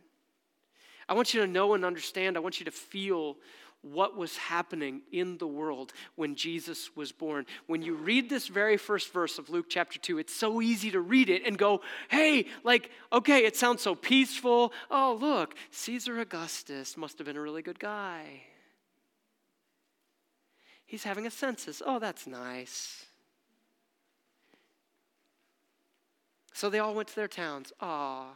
I 1.08 1.14
want 1.14 1.34
you 1.34 1.40
to 1.40 1.46
know 1.46 1.74
and 1.74 1.84
understand, 1.84 2.36
I 2.36 2.40
want 2.40 2.58
you 2.58 2.64
to 2.64 2.70
feel 2.72 3.36
what 3.82 4.16
was 4.16 4.36
happening 4.36 5.02
in 5.12 5.38
the 5.38 5.46
world 5.46 5.92
when 6.16 6.34
Jesus 6.34 6.90
was 6.96 7.12
born. 7.12 7.46
When 7.66 7.82
you 7.82 7.94
read 7.94 8.28
this 8.28 8.48
very 8.48 8.76
first 8.76 9.12
verse 9.12 9.38
of 9.38 9.48
Luke 9.48 9.66
chapter 9.68 9.98
2, 9.98 10.18
it's 10.18 10.34
so 10.34 10.60
easy 10.60 10.90
to 10.90 11.00
read 11.00 11.30
it 11.30 11.46
and 11.46 11.56
go, 11.56 11.82
hey, 12.08 12.46
like, 12.64 12.90
okay, 13.12 13.44
it 13.44 13.56
sounds 13.56 13.82
so 13.82 13.94
peaceful. 13.94 14.72
Oh, 14.90 15.16
look, 15.20 15.54
Caesar 15.70 16.18
Augustus 16.18 16.96
must 16.96 17.18
have 17.18 17.26
been 17.26 17.36
a 17.36 17.40
really 17.40 17.62
good 17.62 17.78
guy. 17.78 18.42
He's 20.84 21.04
having 21.04 21.26
a 21.26 21.30
census. 21.30 21.82
Oh, 21.84 21.98
that's 21.98 22.26
nice. 22.26 23.06
So 26.52 26.70
they 26.70 26.78
all 26.78 26.94
went 26.94 27.08
to 27.08 27.16
their 27.16 27.28
towns. 27.28 27.72
Ah. 27.80 28.30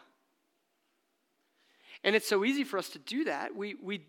And 2.05 2.17
it's 2.17 2.29
so 2.29 2.45
easy 2.45 2.65
for 2.65 2.79
us 2.79 2.89
to 2.91 2.99
do 2.99 3.25
that. 3.25 3.55
We, 3.55 3.75
we, 3.83 4.03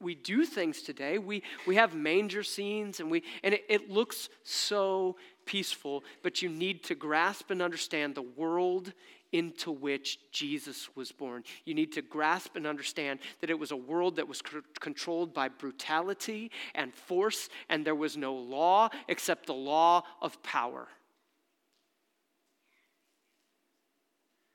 we 0.00 0.14
do 0.14 0.44
things 0.44 0.82
today. 0.82 1.18
We, 1.18 1.42
we 1.66 1.76
have 1.76 1.94
manger 1.94 2.42
scenes 2.42 3.00
and, 3.00 3.10
we, 3.10 3.22
and 3.42 3.54
it, 3.54 3.64
it 3.68 3.90
looks 3.90 4.28
so 4.42 5.16
peaceful, 5.46 6.04
but 6.22 6.42
you 6.42 6.48
need 6.48 6.84
to 6.84 6.94
grasp 6.94 7.50
and 7.50 7.62
understand 7.62 8.14
the 8.14 8.22
world 8.22 8.92
into 9.32 9.72
which 9.72 10.18
Jesus 10.30 10.88
was 10.94 11.10
born. 11.10 11.42
You 11.64 11.74
need 11.74 11.92
to 11.94 12.02
grasp 12.02 12.54
and 12.54 12.66
understand 12.66 13.18
that 13.40 13.50
it 13.50 13.58
was 13.58 13.72
a 13.72 13.76
world 13.76 14.16
that 14.16 14.28
was 14.28 14.38
c- 14.38 14.58
controlled 14.78 15.34
by 15.34 15.48
brutality 15.48 16.52
and 16.74 16.94
force, 16.94 17.48
and 17.68 17.84
there 17.84 17.96
was 17.96 18.16
no 18.16 18.34
law 18.34 18.90
except 19.08 19.46
the 19.46 19.54
law 19.54 20.04
of 20.22 20.40
power. 20.44 20.86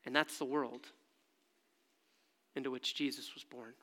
And 0.05 0.15
that's 0.15 0.37
the 0.37 0.45
world 0.45 0.87
into 2.55 2.71
which 2.71 2.95
Jesus 2.95 3.33
was 3.33 3.43
born. 3.43 3.73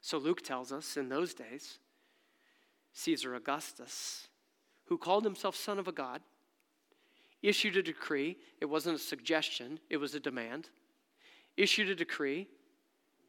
So 0.00 0.18
Luke 0.18 0.42
tells 0.42 0.72
us 0.72 0.96
in 0.96 1.08
those 1.08 1.34
days, 1.34 1.78
Caesar 2.92 3.34
Augustus, 3.34 4.28
who 4.86 4.96
called 4.96 5.24
himself 5.24 5.56
son 5.56 5.78
of 5.78 5.88
a 5.88 5.92
god, 5.92 6.22
issued 7.42 7.76
a 7.76 7.82
decree. 7.82 8.36
It 8.60 8.66
wasn't 8.66 8.96
a 8.96 9.02
suggestion, 9.02 9.80
it 9.90 9.96
was 9.98 10.14
a 10.14 10.20
demand. 10.20 10.70
Issued 11.56 11.88
a 11.88 11.94
decree 11.94 12.48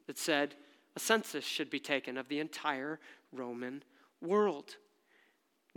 that 0.06 0.18
said 0.18 0.54
a 0.96 1.00
census 1.00 1.44
should 1.44 1.70
be 1.70 1.80
taken 1.80 2.16
of 2.16 2.28
the 2.28 2.40
entire 2.40 2.98
Roman 3.32 3.82
world. 4.20 4.76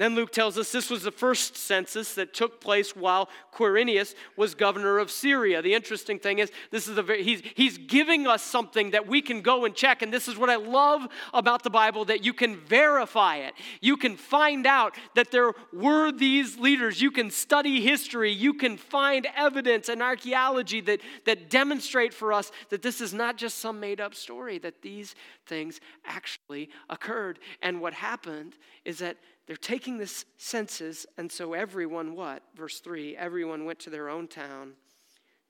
Then 0.02 0.16
Luke 0.16 0.32
tells 0.32 0.58
us 0.58 0.72
this 0.72 0.90
was 0.90 1.04
the 1.04 1.12
first 1.12 1.56
census 1.56 2.16
that 2.16 2.34
took 2.34 2.60
place 2.60 2.96
while 2.96 3.30
Quirinius 3.54 4.16
was 4.36 4.56
governor 4.56 4.98
of 4.98 5.12
Syria. 5.12 5.62
The 5.62 5.76
interesting 5.76 6.18
thing 6.18 6.40
is, 6.40 6.52
this 6.72 6.88
is 6.88 6.98
a 6.98 7.04
very, 7.04 7.22
he's, 7.22 7.44
he's 7.54 7.78
giving 7.78 8.26
us 8.26 8.42
something 8.42 8.90
that 8.92 9.06
we 9.06 9.22
can 9.22 9.44
go 9.44 9.64
and 9.64 9.76
check. 9.76 10.02
And 10.02 10.12
this 10.12 10.28
is 10.28 10.40
what 10.40 10.50
I 10.50 10.56
love 10.56 11.08
about 11.36 11.62
the 11.62 11.70
Bible 11.70 12.04
that 12.06 12.26
you 12.26 12.34
can 12.34 12.58
verify 12.62 13.36
it. 13.36 13.54
You 13.80 13.96
can 13.96 14.18
find 14.18 14.66
out 14.66 14.96
that 15.14 15.30
there 15.30 15.52
were 15.72 16.12
these 16.12 16.58
leaders. 16.58 17.00
You 17.00 17.12
can 17.12 17.30
study 17.30 17.80
history. 17.80 18.32
You 18.32 18.56
can 18.56 18.78
find 18.78 19.28
evidence 19.38 19.88
and 19.88 20.02
archaeology 20.02 20.82
that, 20.82 21.02
that 21.26 21.52
demonstrate 21.52 22.12
for 22.12 22.34
us 22.34 22.52
that 22.70 22.82
this 22.82 23.02
is 23.02 23.14
not 23.14 23.38
just 23.38 23.60
some 23.60 23.80
made 23.80 24.02
up 24.02 24.16
story, 24.16 24.58
that 24.58 24.82
these 24.82 25.14
things 25.46 25.80
actually 26.06 26.72
occurred. 26.90 27.38
And 27.62 27.80
what 27.80 27.94
happened 27.94 28.56
is 28.84 28.98
that 28.98 29.18
they're 29.52 29.58
taking 29.58 29.98
this 29.98 30.24
census, 30.38 31.06
and 31.18 31.30
so 31.30 31.52
everyone, 31.52 32.16
what? 32.16 32.42
Verse 32.56 32.80
3 32.80 33.18
everyone 33.18 33.66
went 33.66 33.80
to 33.80 33.90
their 33.90 34.08
own 34.08 34.30
town 34.30 34.72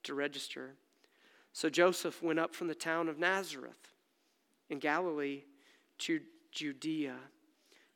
to 0.01 0.15
register. 0.15 0.71
So 1.53 1.69
Joseph 1.69 2.23
went 2.23 2.39
up 2.39 2.55
from 2.55 2.67
the 2.67 2.73
town 2.73 3.09
of 3.09 3.19
Nazareth 3.19 3.93
in 4.71 4.79
Galilee 4.79 5.43
to 5.99 6.19
Judea, 6.51 7.13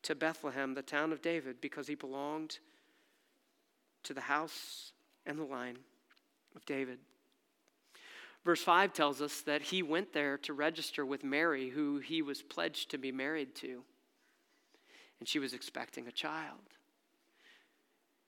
to 0.04 0.14
Bethlehem, 0.14 0.76
the 0.76 0.84
town 0.84 1.12
of 1.12 1.24
David, 1.24 1.60
because 1.60 1.88
he 1.88 1.96
belonged 1.96 2.60
to 4.04 4.14
the 4.14 4.22
house 4.22 4.92
and 5.26 5.40
the 5.40 5.44
line 5.44 5.80
of 6.56 6.64
David. 6.68 7.00
Verse 8.44 8.62
5 8.62 8.94
tells 8.94 9.24
us 9.24 9.42
that 9.42 9.64
he 9.64 9.82
went 9.82 10.14
there 10.14 10.38
to 10.38 10.54
register 10.54 11.04
with 11.04 11.24
Mary, 11.24 11.70
who 11.70 11.98
he 11.98 12.22
was 12.22 12.44
pledged 12.44 12.92
to 12.92 13.00
be 13.00 13.12
married 13.12 13.56
to 13.56 13.82
and 15.26 15.30
she 15.32 15.40
was 15.40 15.56
expecting 15.56 16.08
a 16.08 16.12
child. 16.12 16.60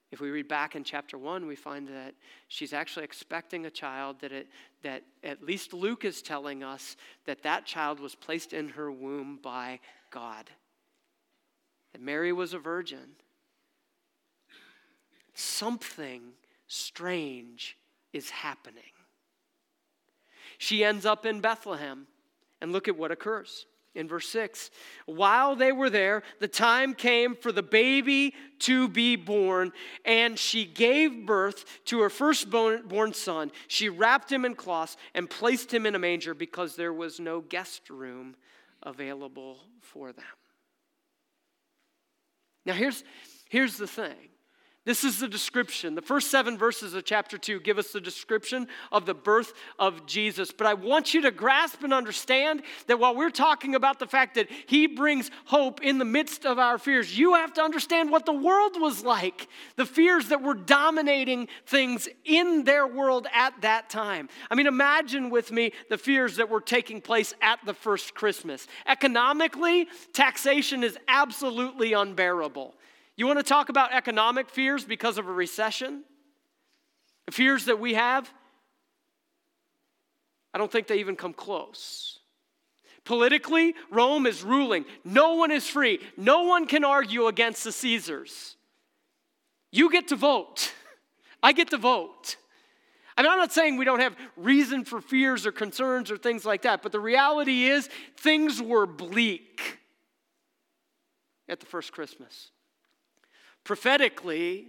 If 0.10 0.20
we 0.20 0.32
read 0.32 0.48
back 0.48 0.76
in 0.76 0.84
chapter 0.84 1.16
1, 1.16 1.46
we 1.46 1.56
find 1.56 1.88
that 1.90 2.16
she's 2.48 2.74
actually 2.74 3.06
expecting 3.06 3.68
a 3.68 3.70
child 3.70 4.20
that, 4.22 4.32
it, 4.32 4.48
that 4.82 5.04
at 5.24 5.44
least 5.44 5.74
Luke 5.74 6.06
is 6.06 6.24
telling 6.24 6.64
us 6.64 6.98
that 7.28 7.44
that 7.44 7.68
child 7.68 8.00
was 8.00 8.16
placed 8.16 8.52
in 8.52 8.70
her 8.70 8.92
womb 8.92 9.38
by 9.44 9.80
God. 10.10 10.50
That 11.94 12.02
Mary 12.02 12.34
was 12.34 12.56
a 12.56 12.58
virgin, 12.58 13.12
something 15.36 16.32
strange 16.66 17.78
is 18.12 18.32
happening. 18.32 18.82
She 20.58 20.84
ends 20.84 21.06
up 21.06 21.28
in 21.28 21.42
Bethlehem, 21.42 22.08
and 22.60 22.72
look 22.72 22.88
at 22.88 22.98
what 22.98 23.12
occurs 23.12 23.68
in 23.98 24.08
verse 24.08 24.30
6. 24.30 24.70
While 25.06 25.56
they 25.56 25.72
were 25.72 25.90
there, 25.90 26.24
the 26.40 26.48
time 26.48 26.94
came 26.94 27.36
for 27.36 27.52
the 27.52 27.64
baby 27.64 28.34
to 28.60 28.88
be 28.88 29.16
born, 29.16 29.74
and 30.06 30.38
she 30.38 30.66
gave 30.66 31.26
birth 31.26 31.66
to 31.86 32.00
her 32.02 32.10
firstborn 32.10 33.14
son. 33.14 33.52
She 33.68 33.90
wrapped 33.90 34.32
him 34.32 34.46
in 34.46 34.56
cloths 34.56 34.96
and 35.14 35.30
placed 35.30 35.74
him 35.74 35.86
in 35.86 35.96
a 35.96 36.00
manger 36.00 36.34
because 36.34 36.76
there 36.76 36.94
was 36.94 37.20
no 37.20 37.42
guest 37.42 37.90
room 37.90 38.36
available 38.84 39.60
for 39.82 40.14
them. 40.14 40.26
Now, 42.66 42.74
here's, 42.74 43.04
here's 43.50 43.78
the 43.78 43.88
thing 43.88 44.30
this 44.88 45.04
is 45.04 45.20
the 45.20 45.28
description. 45.28 45.96
The 45.96 46.02
first 46.02 46.32
seven 46.32 46.58
verses 46.58 46.94
of 46.94 47.04
chapter 47.04 47.38
2 47.38 47.60
give 47.60 47.78
us 47.78 47.92
the 47.92 48.00
description 48.00 48.70
of 48.90 49.06
the 49.06 49.14
birth 49.14 49.52
of 49.78 50.06
Jesus. 50.06 50.54
But 50.54 50.66
I 50.66 50.76
want 50.76 51.14
you 51.14 51.24
to 51.24 51.32
grasp 51.32 51.84
and 51.84 51.94
understand 51.94 52.62
that 52.86 52.98
while 52.98 53.14
we're 53.14 53.30
talking 53.30 53.76
about 53.76 54.00
the 54.00 54.08
fact 54.08 54.36
that 54.36 54.48
he 54.66 54.88
brings 54.88 55.30
hope 55.44 55.84
in 55.84 55.98
the 55.98 56.06
midst 56.06 56.46
of 56.46 56.58
our 56.58 56.78
fears, 56.78 57.20
you 57.20 57.34
have 57.34 57.54
to 57.56 57.62
understand 57.62 58.12
what 58.12 58.26
the 58.26 58.32
world 58.32 58.80
was 58.80 59.04
like, 59.04 59.50
the 59.76 59.86
fears 59.86 60.30
that 60.30 60.42
were 60.42 60.54
dominating 60.54 61.50
things 61.66 62.08
in 62.24 62.64
their 62.64 62.88
world 62.88 63.28
at 63.34 63.60
that 63.60 63.90
time. 63.90 64.30
I 64.50 64.56
mean, 64.56 64.68
imagine 64.68 65.30
with 65.30 65.52
me 65.52 65.74
the 65.90 65.98
fears 65.98 66.38
that 66.38 66.50
were 66.50 66.62
taking 66.62 67.02
place 67.02 67.34
at 67.42 67.60
the 67.66 67.74
first 67.74 68.16
Christmas. 68.16 68.68
Economically, 68.86 69.90
taxation 70.14 70.82
is 70.82 70.98
absolutely 71.10 71.92
unbearable. 71.92 72.74
You 73.18 73.26
want 73.26 73.40
to 73.40 73.44
talk 73.44 73.70
about 73.70 73.94
economic 73.94 74.48
fears 74.48 74.86
because 74.86 75.18
of 75.18 75.28
a 75.28 75.32
recession? 75.32 76.04
Fears 77.32 77.66
that 77.66 77.80
we 77.80 77.96
have? 77.96 78.32
I 80.54 80.60
don't 80.60 80.72
think 80.72 80.88
they 80.88 81.00
even 81.00 81.16
come 81.16 81.34
close. 81.34 82.20
Politically, 83.04 83.74
Rome 83.90 84.28
is 84.28 84.44
ruling. 84.44 84.86
No 85.04 85.34
one 85.36 85.52
is 85.52 85.68
free. 85.68 86.00
No 86.16 86.44
one 86.44 86.68
can 86.68 86.86
argue 86.86 87.28
against 87.28 87.64
the 87.64 87.72
Caesars. 87.72 88.56
You 89.72 89.92
get 89.92 90.10
to 90.10 90.16
vote. 90.16 90.72
I 91.44 91.54
get 91.54 91.72
to 91.72 91.78
vote. 91.78 92.38
I 93.18 93.24
mean, 93.24 93.32
I'm 93.32 93.40
not 93.40 93.52
saying 93.52 93.78
we 93.78 93.86
don't 93.86 94.00
have 94.00 94.16
reason 94.36 94.86
for 94.86 95.02
fears 95.02 95.48
or 95.48 95.52
concerns 95.52 96.12
or 96.12 96.18
things 96.18 96.46
like 96.46 96.62
that, 96.64 96.84
but 96.84 96.92
the 96.92 97.00
reality 97.00 97.66
is 97.66 97.90
things 98.16 98.62
were 98.62 98.86
bleak 98.86 99.80
at 101.50 101.60
the 101.60 101.66
first 101.66 101.92
Christmas 101.92 102.52
prophetically, 103.68 104.68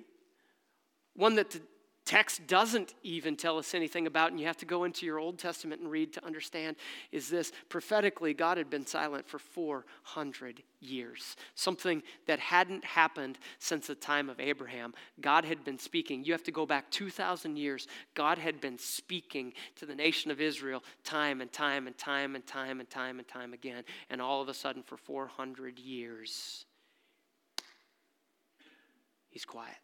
one 1.14 1.36
that 1.36 1.52
the 1.52 1.60
text 2.04 2.44
doesn't 2.48 2.94
even 3.04 3.36
tell 3.36 3.58
us 3.58 3.74
anything 3.74 4.08
about, 4.08 4.32
and 4.32 4.40
you 4.40 4.46
have 4.46 4.56
to 4.56 4.66
go 4.66 4.82
into 4.82 5.06
your 5.06 5.20
Old 5.20 5.38
Testament 5.38 5.80
and 5.80 5.88
read 5.88 6.12
to 6.14 6.26
understand, 6.26 6.74
is 7.12 7.28
this 7.28 7.52
prophetically, 7.68 8.34
God 8.34 8.58
had 8.58 8.68
been 8.68 8.84
silent 8.84 9.28
for 9.28 9.38
400 9.38 10.64
years. 10.80 11.36
Something 11.54 12.02
that 12.26 12.40
hadn't 12.40 12.84
happened 12.84 13.38
since 13.60 13.86
the 13.86 13.94
time 13.94 14.28
of 14.28 14.40
Abraham. 14.40 14.94
God 15.20 15.44
had 15.44 15.64
been 15.64 15.78
speaking. 15.78 16.24
You 16.24 16.32
have 16.32 16.42
to 16.42 16.50
go 16.50 16.66
back 16.66 16.90
2,000 16.90 17.56
years. 17.56 17.86
God 18.14 18.38
had 18.38 18.60
been 18.60 18.78
speaking 18.78 19.52
to 19.76 19.86
the 19.86 19.94
nation 19.94 20.32
of 20.32 20.40
Israel 20.40 20.82
time 21.04 21.40
and 21.40 21.52
time 21.52 21.86
and 21.86 21.96
time 21.96 22.34
and 22.34 22.44
time 22.44 22.80
and 22.80 22.90
time 22.90 23.20
and 23.20 23.28
time 23.28 23.52
again. 23.52 23.84
And 24.10 24.20
all 24.20 24.42
of 24.42 24.48
a 24.48 24.54
sudden, 24.54 24.82
for 24.82 24.96
400 24.96 25.78
years, 25.78 26.64
he's 29.30 29.44
quiet. 29.44 29.76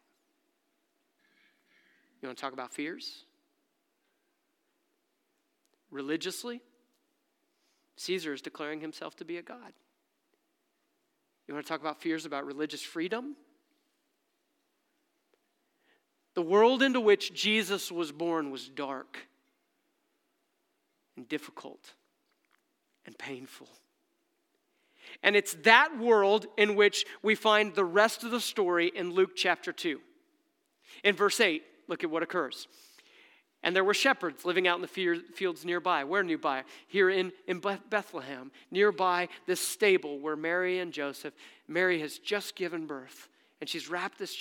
You 2.21 2.27
want 2.27 2.37
to 2.37 2.41
talk 2.41 2.53
about 2.53 2.73
fears? 2.73 3.25
Religiously, 5.91 6.61
Caesar 7.97 8.33
is 8.33 8.41
declaring 8.41 8.81
himself 8.81 9.15
to 9.17 9.25
be 9.25 9.37
a 9.37 9.41
god. 9.41 9.73
You 11.47 11.53
want 11.53 11.65
to 11.65 11.69
talk 11.69 11.81
about 11.81 12.01
fears 12.01 12.25
about 12.25 12.45
religious 12.45 12.81
freedom? 12.81 13.35
The 16.33 16.41
world 16.41 16.81
into 16.81 16.99
which 16.99 17.33
Jesus 17.33 17.91
was 17.91 18.11
born 18.11 18.51
was 18.51 18.67
dark 18.67 19.19
and 21.15 21.29
difficult 21.29 21.93
and 23.05 23.17
painful. 23.17 23.69
And 25.23 25.35
it's 25.35 25.53
that 25.63 25.97
world 25.97 26.47
in 26.57 26.75
which 26.75 27.05
we 27.21 27.35
find 27.35 27.73
the 27.73 27.85
rest 27.85 28.23
of 28.23 28.31
the 28.31 28.39
story 28.39 28.91
in 28.93 29.11
Luke 29.13 29.35
chapter 29.35 29.71
2. 29.71 29.99
In 31.03 31.15
verse 31.15 31.39
8, 31.39 31.63
look 31.87 32.03
at 32.03 32.09
what 32.09 32.23
occurs. 32.23 32.67
And 33.63 33.75
there 33.75 33.83
were 33.83 33.95
shepherds 33.95 34.45
living 34.45 34.67
out 34.67 34.75
in 34.75 34.83
the 34.83 35.21
fields 35.33 35.65
nearby. 35.65 36.03
Where 36.03 36.21
nearby? 36.21 36.63
Here 36.87 37.09
in, 37.09 37.31
in 37.47 37.59
Bethlehem, 37.59 38.51
nearby 38.69 39.27
this 39.47 39.59
stable 39.59 40.19
where 40.19 40.35
Mary 40.35 40.79
and 40.79 40.93
Joseph, 40.93 41.33
Mary 41.67 41.99
has 42.01 42.19
just 42.19 42.55
given 42.55 42.85
birth, 42.85 43.27
and 43.59 43.67
she's 43.67 43.89
wrapped 43.89 44.19
this 44.19 44.35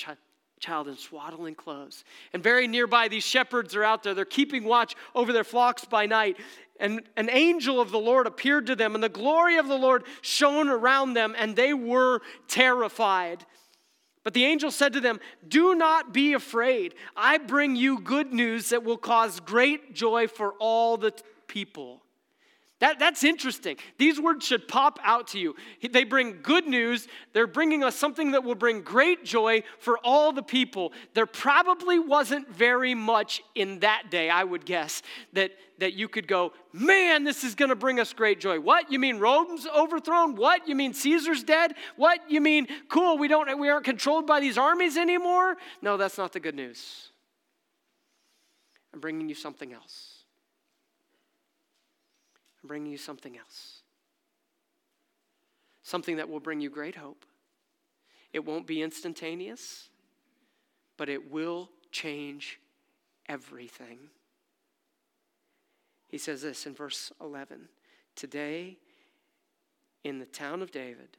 child 0.61 0.88
in 0.88 0.97
swaddling 0.97 1.55
clothes. 1.55 2.05
And 2.33 2.43
very 2.43 2.67
nearby, 2.67 3.09
these 3.09 3.25
shepherds 3.25 3.75
are 3.75 3.85
out 3.85 4.03
there. 4.03 4.14
They're 4.14 4.25
keeping 4.25 4.64
watch 4.64 4.95
over 5.14 5.33
their 5.33 5.45
flocks 5.45 5.85
by 5.85 6.07
night. 6.07 6.38
And 6.81 7.03
an 7.17 7.29
angel 7.31 7.81
of 7.81 7.90
the 7.90 7.99
Lord 7.99 8.27
appeared 8.27 8.67
to 8.67 8.77
them, 8.77 8.95
and 8.95 9.05
the 9.05 9.09
glory 9.09 9.59
of 9.59 9.69
the 9.69 9.77
Lord 9.77 10.05
shone 10.23 10.69
around 10.69 11.14
them, 11.14 11.35
and 11.38 11.55
they 11.55 11.75
were 11.75 12.21
terrified. 12.49 13.45
But 14.25 14.33
the 14.33 14.45
angel 14.45 14.71
said 14.71 14.95
to 14.95 15.01
them, 15.01 15.21
Do 15.47 15.75
not 15.75 16.12
be 16.12 16.33
afraid. 16.33 16.95
I 17.14 17.38
bring 17.38 17.77
you 17.77 18.01
good 18.01 18.33
news 18.33 18.71
that 18.71 18.83
will 18.83 18.97
cause 18.97 19.38
great 19.38 19.95
joy 19.95 20.27
for 20.27 20.53
all 20.59 20.97
the 20.97 21.12
people. 21.47 22.04
That, 22.85 22.99
that's 22.99 23.25
interesting. 23.25 23.79
These 23.97 24.20
words 24.20 24.47
should 24.47 24.68
pop 24.68 24.99
out 25.03 25.29
to 25.29 25.38
you. 25.38 25.57
They 25.90 26.05
bring 26.05 26.42
good 26.42 26.66
news. 26.66 27.09
They're 27.33 27.47
bringing 27.47 27.83
us 27.83 27.97
something 27.97 28.33
that 28.33 28.44
will 28.44 28.57
bring 28.57 28.83
great 28.83 29.25
joy 29.25 29.62
for 29.79 29.97
all 30.05 30.33
the 30.33 30.42
people. 30.42 30.92
There 31.14 31.25
probably 31.25 31.99
wasn't 31.99 32.47
very 32.51 32.94
much 32.94 33.42
in 33.55 33.79
that 33.79 34.11
day, 34.11 34.29
I 34.29 34.44
would 34.44 34.66
guess, 34.66 35.01
that, 35.33 35.53
that 35.79 35.94
you 35.94 36.09
could 36.09 36.29
go, 36.29 36.53
man, 36.75 37.25
this 37.25 37.42
is 37.42 37.55
going 37.55 37.70
to 37.70 37.75
bring 37.75 38.01
us 38.01 38.12
great 38.12 38.38
joy. 38.38 38.61
What? 38.61 38.92
You 38.92 38.99
mean 38.99 39.18
Rome's 39.18 39.66
overthrown? 39.66 40.37
What? 40.37 40.68
You 40.68 40.75
mean 40.75 40.92
Caesar's 40.92 41.42
dead? 41.42 41.73
What? 41.97 42.20
You 42.31 42.42
mean, 42.42 42.66
cool, 42.90 43.16
we, 43.16 43.29
don't, 43.29 43.59
we 43.59 43.70
aren't 43.70 43.87
controlled 43.87 44.27
by 44.27 44.40
these 44.40 44.59
armies 44.59 44.99
anymore? 44.99 45.57
No, 45.81 45.97
that's 45.97 46.18
not 46.18 46.35
the 46.35 46.40
good 46.40 46.55
news. 46.55 47.12
I'm 48.92 49.01
bringing 49.01 49.31
you 49.31 49.35
something 49.35 49.73
else. 49.73 50.13
I'm 52.64 52.68
bringing 52.68 52.92
you 52.92 52.96
something 52.96 53.37
else. 53.37 53.83
Something 55.83 56.16
that 56.16 56.31
will 56.31 56.40
bring 56.40 56.62
you 56.62 56.70
great 56.70 56.96
hope. 56.96 57.27
It 58.33 58.42
won't 58.42 58.66
be 58.66 58.81
instantaneous, 58.81 59.90
but 60.96 61.11
it 61.11 61.31
will 61.31 61.68
change 61.92 62.59
everything. 63.29 63.98
He 66.09 66.16
says 66.16 66.40
this 66.40 66.64
in 66.64 66.74
verse 66.74 67.12
11 67.20 67.68
Today, 68.16 68.79
in 70.03 70.18
the 70.18 70.24
town 70.24 70.62
of 70.62 70.70
David, 70.70 71.18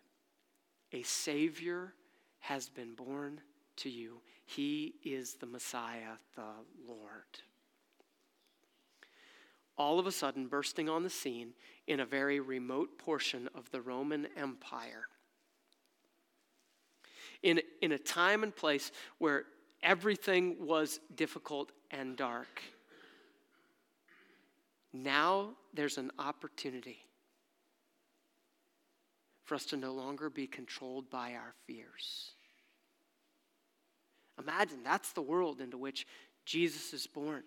a 0.93 1.03
Savior 1.03 1.93
has 2.39 2.69
been 2.69 2.95
born 2.95 3.39
to 3.77 3.89
you. 3.91 4.19
He 4.47 4.95
is 5.03 5.35
the 5.35 5.45
Messiah, 5.45 6.17
the 6.35 6.41
Lord 6.87 7.43
all 9.77 9.99
of 9.99 10.07
a 10.07 10.11
sudden 10.11 10.47
bursting 10.47 10.89
on 10.89 11.03
the 11.03 11.09
scene 11.09 11.53
in 11.87 11.99
a 11.99 12.05
very 12.05 12.39
remote 12.39 12.97
portion 12.97 13.49
of 13.55 13.69
the 13.71 13.81
Roman 13.81 14.27
Empire. 14.37 15.07
In, 17.43 17.61
in 17.81 17.91
a 17.91 17.97
time 17.97 18.43
and 18.43 18.55
place 18.55 18.91
where 19.17 19.45
everything 19.83 20.55
was 20.65 20.99
difficult 21.15 21.71
and 21.91 22.17
dark. 22.17 22.61
Now 24.93 25.49
there's 25.73 25.97
an 25.97 26.11
opportunity 26.17 26.97
for 29.43 29.55
us 29.55 29.65
to 29.67 29.77
no 29.77 29.93
longer 29.93 30.29
be 30.29 30.47
controlled 30.47 31.09
by 31.09 31.33
our 31.33 31.53
fears. 31.67 32.31
Imagine 34.39 34.79
that's 34.83 35.11
the 35.11 35.21
world 35.21 35.61
into 35.61 35.77
which 35.77 36.07
Jesus 36.45 36.93
is 36.93 37.05
born 37.07 37.43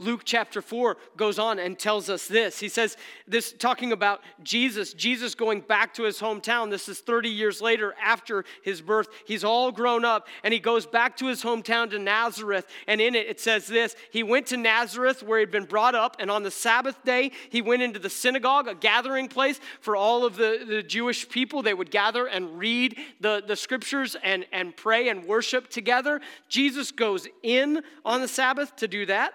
Luke 0.00 0.22
chapter 0.24 0.62
4 0.62 0.96
goes 1.16 1.40
on 1.40 1.58
and 1.58 1.76
tells 1.76 2.08
us 2.08 2.28
this. 2.28 2.60
He 2.60 2.68
says, 2.68 2.96
this 3.26 3.52
talking 3.52 3.90
about 3.90 4.20
Jesus, 4.44 4.94
Jesus 4.94 5.34
going 5.34 5.60
back 5.60 5.92
to 5.94 6.04
his 6.04 6.20
hometown. 6.20 6.70
This 6.70 6.88
is 6.88 7.00
30 7.00 7.28
years 7.28 7.60
later 7.60 7.96
after 8.00 8.44
his 8.62 8.80
birth. 8.80 9.08
He's 9.26 9.42
all 9.42 9.72
grown 9.72 10.04
up 10.04 10.28
and 10.44 10.54
he 10.54 10.60
goes 10.60 10.86
back 10.86 11.16
to 11.16 11.26
his 11.26 11.42
hometown 11.42 11.90
to 11.90 11.98
Nazareth. 11.98 12.66
And 12.86 13.00
in 13.00 13.16
it, 13.16 13.26
it 13.26 13.40
says 13.40 13.66
this 13.66 13.96
He 14.12 14.22
went 14.22 14.46
to 14.46 14.56
Nazareth 14.56 15.22
where 15.24 15.40
he'd 15.40 15.50
been 15.50 15.64
brought 15.64 15.96
up, 15.96 16.16
and 16.20 16.30
on 16.30 16.44
the 16.44 16.50
Sabbath 16.50 17.02
day, 17.04 17.32
he 17.50 17.60
went 17.60 17.82
into 17.82 17.98
the 17.98 18.10
synagogue, 18.10 18.68
a 18.68 18.74
gathering 18.74 19.26
place 19.26 19.60
for 19.80 19.96
all 19.96 20.24
of 20.24 20.36
the, 20.36 20.64
the 20.66 20.82
Jewish 20.82 21.28
people. 21.28 21.62
They 21.62 21.74
would 21.74 21.90
gather 21.90 22.26
and 22.26 22.58
read 22.58 22.96
the, 23.20 23.42
the 23.44 23.56
scriptures 23.56 24.16
and, 24.22 24.46
and 24.52 24.76
pray 24.76 25.08
and 25.08 25.24
worship 25.24 25.68
together. 25.68 26.20
Jesus 26.48 26.92
goes 26.92 27.26
in 27.42 27.82
on 28.04 28.20
the 28.20 28.28
Sabbath 28.28 28.76
to 28.76 28.86
do 28.86 29.04
that. 29.06 29.34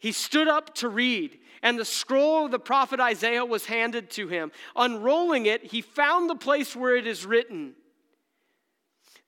He 0.00 0.12
stood 0.12 0.48
up 0.48 0.74
to 0.76 0.88
read, 0.88 1.38
and 1.62 1.78
the 1.78 1.84
scroll 1.84 2.46
of 2.46 2.50
the 2.50 2.58
prophet 2.58 3.00
Isaiah 3.00 3.44
was 3.44 3.66
handed 3.66 4.10
to 4.12 4.28
him. 4.28 4.50
Unrolling 4.74 5.44
it, 5.44 5.66
he 5.66 5.82
found 5.82 6.28
the 6.28 6.34
place 6.34 6.74
where 6.74 6.96
it 6.96 7.06
is 7.06 7.26
written 7.26 7.74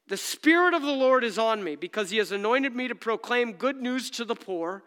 The 0.09 0.17
Spirit 0.17 0.73
of 0.73 0.83
the 0.83 0.93
Lord 0.93 1.25
is 1.25 1.39
on 1.39 1.63
me, 1.63 1.77
because 1.77 2.09
he 2.09 2.17
has 2.17 2.33
anointed 2.33 2.75
me 2.75 2.89
to 2.89 2.95
proclaim 2.95 3.53
good 3.53 3.81
news 3.83 4.11
to 4.13 4.25
the 4.25 4.35
poor. 4.35 4.83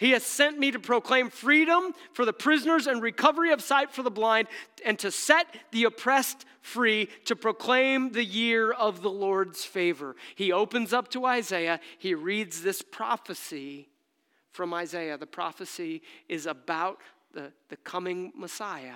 He 0.00 0.10
has 0.10 0.24
sent 0.24 0.58
me 0.58 0.72
to 0.72 0.80
proclaim 0.80 1.30
freedom 1.30 1.94
for 2.12 2.24
the 2.24 2.32
prisoners 2.32 2.88
and 2.88 3.00
recovery 3.00 3.52
of 3.52 3.62
sight 3.62 3.92
for 3.92 4.02
the 4.02 4.10
blind, 4.10 4.48
and 4.84 4.98
to 4.98 5.12
set 5.12 5.46
the 5.70 5.84
oppressed 5.84 6.44
free, 6.60 7.08
to 7.26 7.36
proclaim 7.36 8.10
the 8.10 8.24
year 8.24 8.72
of 8.72 9.00
the 9.00 9.10
Lord's 9.10 9.64
favor. 9.64 10.16
He 10.34 10.50
opens 10.50 10.92
up 10.92 11.08
to 11.10 11.24
Isaiah, 11.24 11.78
he 11.98 12.14
reads 12.14 12.62
this 12.62 12.82
prophecy 12.82 13.90
from 14.54 14.72
Isaiah. 14.72 15.18
The 15.18 15.26
prophecy 15.26 16.00
is 16.28 16.46
about 16.46 16.98
the, 17.34 17.52
the 17.68 17.76
coming 17.76 18.32
Messiah. 18.36 18.94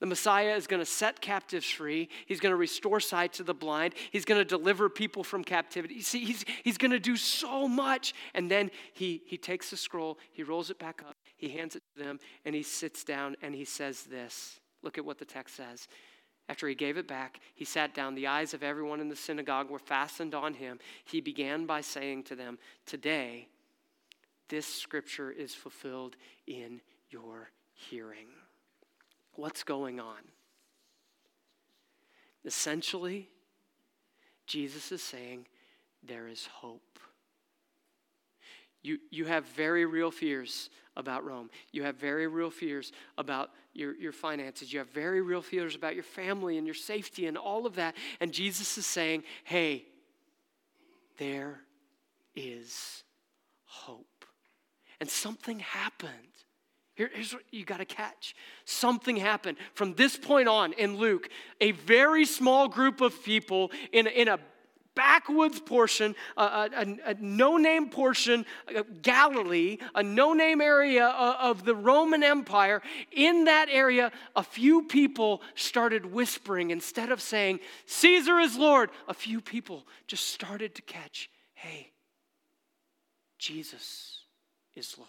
The 0.00 0.06
Messiah 0.06 0.56
is 0.56 0.66
going 0.66 0.80
to 0.80 0.86
set 0.86 1.20
captives 1.20 1.70
free. 1.70 2.08
He's 2.26 2.40
going 2.40 2.52
to 2.52 2.56
restore 2.56 3.00
sight 3.00 3.34
to 3.34 3.44
the 3.44 3.54
blind. 3.54 3.94
He's 4.10 4.24
going 4.24 4.40
to 4.40 4.44
deliver 4.44 4.88
people 4.88 5.22
from 5.22 5.44
captivity. 5.44 5.94
You 5.94 6.02
see, 6.02 6.24
he's, 6.24 6.44
he's 6.64 6.78
going 6.78 6.90
to 6.90 6.98
do 6.98 7.16
so 7.16 7.68
much. 7.68 8.14
And 8.34 8.50
then 8.50 8.70
he, 8.94 9.22
he 9.26 9.36
takes 9.36 9.70
the 9.70 9.76
scroll, 9.76 10.18
he 10.32 10.42
rolls 10.42 10.70
it 10.70 10.78
back 10.78 11.02
up, 11.06 11.16
he 11.36 11.50
hands 11.50 11.76
it 11.76 11.82
to 11.96 12.02
them, 12.02 12.18
and 12.44 12.54
he 12.54 12.62
sits 12.62 13.04
down 13.04 13.36
and 13.42 13.54
he 13.54 13.64
says 13.64 14.02
this. 14.04 14.58
Look 14.82 14.98
at 14.98 15.04
what 15.04 15.18
the 15.18 15.24
text 15.24 15.54
says. 15.54 15.86
After 16.48 16.66
he 16.66 16.74
gave 16.74 16.96
it 16.96 17.06
back, 17.06 17.38
he 17.54 17.64
sat 17.64 17.94
down. 17.94 18.16
The 18.16 18.26
eyes 18.26 18.54
of 18.54 18.64
everyone 18.64 19.00
in 19.00 19.08
the 19.08 19.14
synagogue 19.14 19.70
were 19.70 19.78
fastened 19.78 20.34
on 20.34 20.54
him. 20.54 20.80
He 21.04 21.20
began 21.20 21.64
by 21.66 21.82
saying 21.82 22.24
to 22.24 22.34
them, 22.34 22.58
Today, 22.86 23.46
this 24.50 24.66
scripture 24.66 25.30
is 25.30 25.54
fulfilled 25.54 26.16
in 26.46 26.80
your 27.08 27.50
hearing. 27.72 28.26
What's 29.36 29.62
going 29.62 29.98
on? 29.98 30.18
Essentially, 32.44 33.28
Jesus 34.46 34.92
is 34.92 35.02
saying 35.02 35.46
there 36.06 36.28
is 36.28 36.46
hope. 36.46 36.98
You, 38.82 38.98
you 39.10 39.26
have 39.26 39.44
very 39.46 39.84
real 39.84 40.10
fears 40.10 40.70
about 40.96 41.24
Rome. 41.24 41.50
You 41.70 41.84
have 41.84 41.96
very 41.96 42.26
real 42.26 42.50
fears 42.50 42.92
about 43.18 43.50
your, 43.72 43.94
your 43.94 44.12
finances. 44.12 44.72
You 44.72 44.80
have 44.80 44.88
very 44.88 45.20
real 45.20 45.42
fears 45.42 45.74
about 45.74 45.94
your 45.94 46.02
family 46.02 46.58
and 46.58 46.66
your 46.66 46.74
safety 46.74 47.26
and 47.26 47.36
all 47.36 47.66
of 47.66 47.76
that. 47.76 47.94
And 48.20 48.32
Jesus 48.32 48.76
is 48.78 48.86
saying, 48.86 49.22
hey, 49.44 49.84
there 51.18 51.60
is 52.34 53.04
hope. 53.64 54.09
And 55.00 55.08
something 55.08 55.60
happened. 55.60 56.12
Here, 56.94 57.10
here's 57.14 57.32
what 57.32 57.44
you 57.50 57.64
got 57.64 57.78
to 57.78 57.86
catch. 57.86 58.34
Something 58.66 59.16
happened. 59.16 59.56
From 59.72 59.94
this 59.94 60.18
point 60.18 60.48
on 60.48 60.74
in 60.74 60.98
Luke, 60.98 61.30
a 61.60 61.72
very 61.72 62.26
small 62.26 62.68
group 62.68 63.00
of 63.00 63.24
people 63.24 63.70
in, 63.92 64.06
in 64.06 64.28
a 64.28 64.38
backwoods 64.94 65.60
portion, 65.60 66.14
a, 66.36 66.42
a, 66.42 67.10
a 67.12 67.14
no 67.18 67.56
name 67.56 67.88
portion, 67.88 68.44
Galilee, 69.00 69.78
a 69.94 70.02
no 70.02 70.34
name 70.34 70.60
area 70.60 71.06
of 71.06 71.64
the 71.64 71.74
Roman 71.74 72.22
Empire, 72.22 72.82
in 73.10 73.44
that 73.44 73.68
area, 73.70 74.12
a 74.36 74.42
few 74.42 74.82
people 74.82 75.40
started 75.54 76.04
whispering. 76.04 76.70
Instead 76.70 77.10
of 77.10 77.22
saying, 77.22 77.60
Caesar 77.86 78.38
is 78.40 78.58
Lord, 78.58 78.90
a 79.08 79.14
few 79.14 79.40
people 79.40 79.86
just 80.06 80.26
started 80.26 80.74
to 80.74 80.82
catch, 80.82 81.30
hey, 81.54 81.92
Jesus 83.38 84.19
is 84.74 84.96
Lord. 84.98 85.08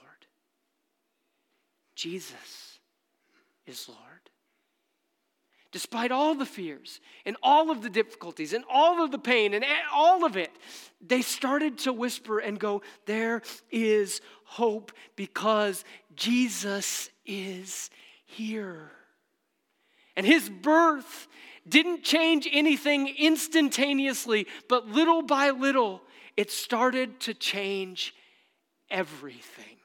Jesus 1.96 2.80
is 3.66 3.88
Lord. 3.88 4.00
Despite 5.72 6.12
all 6.12 6.36
the 6.36 6.46
fears 6.46 7.00
and 7.26 7.38
all 7.42 7.72
of 7.72 7.82
the 7.82 7.90
difficulties 7.90 8.52
and 8.52 8.66
all 8.70 9.02
of 9.04 9.12
the 9.12 9.20
pain 9.20 9.54
and 9.54 9.64
all 9.94 10.26
of 10.26 10.36
it, 10.36 10.52
they 11.00 11.22
started 11.22 11.78
to 11.80 11.94
whisper 11.94 12.40
and 12.40 12.60
go, 12.60 12.82
There 13.06 13.42
is 13.72 14.20
hope 14.44 14.92
because 15.16 15.86
Jesus 16.16 17.10
is 17.26 17.90
here. 18.26 18.92
And 20.18 20.26
his 20.26 20.50
birth 20.50 21.28
didn't 21.68 22.04
change 22.04 22.50
anything 22.52 23.08
instantaneously, 23.08 24.48
but 24.68 24.88
little 24.88 25.22
by 25.22 25.52
little, 25.52 26.02
it 26.36 26.52
started 26.52 27.22
to 27.22 27.34
change 27.34 28.14
everything. 28.92 29.78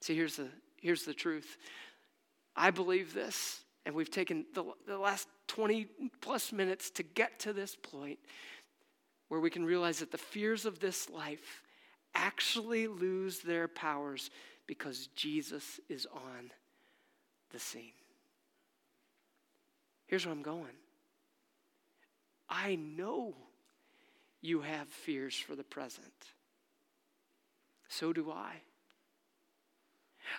See, 0.00 0.14
here's 0.14 0.36
the, 0.36 0.48
here's 0.80 1.04
the 1.04 1.12
truth. 1.12 1.58
I 2.56 2.70
believe 2.70 3.12
this, 3.12 3.60
and 3.84 3.94
we've 3.94 4.10
taken 4.10 4.46
the, 4.54 4.64
the 4.86 4.96
last 4.96 5.28
20 5.48 5.86
plus 6.20 6.52
minutes 6.52 6.90
to 6.92 7.02
get 7.02 7.38
to 7.40 7.52
this 7.52 7.76
point 7.76 8.18
where 9.28 9.40
we 9.40 9.50
can 9.50 9.64
realize 9.64 9.98
that 9.98 10.10
the 10.10 10.18
fears 10.18 10.64
of 10.64 10.80
this 10.80 11.10
life 11.10 11.62
actually 12.14 12.86
lose 12.86 13.40
their 13.40 13.68
powers 13.68 14.30
because 14.66 15.08
Jesus 15.08 15.80
is 15.88 16.06
on 16.06 16.50
the 17.52 17.58
scene. 17.58 17.92
Here's 20.06 20.24
where 20.24 20.34
I'm 20.34 20.42
going. 20.42 20.66
I 22.48 22.76
know 22.76 23.34
you 24.40 24.60
have 24.62 24.88
fears 24.88 25.36
for 25.36 25.54
the 25.54 25.64
present. 25.64 26.12
So 27.88 28.12
do 28.12 28.30
I. 28.30 28.52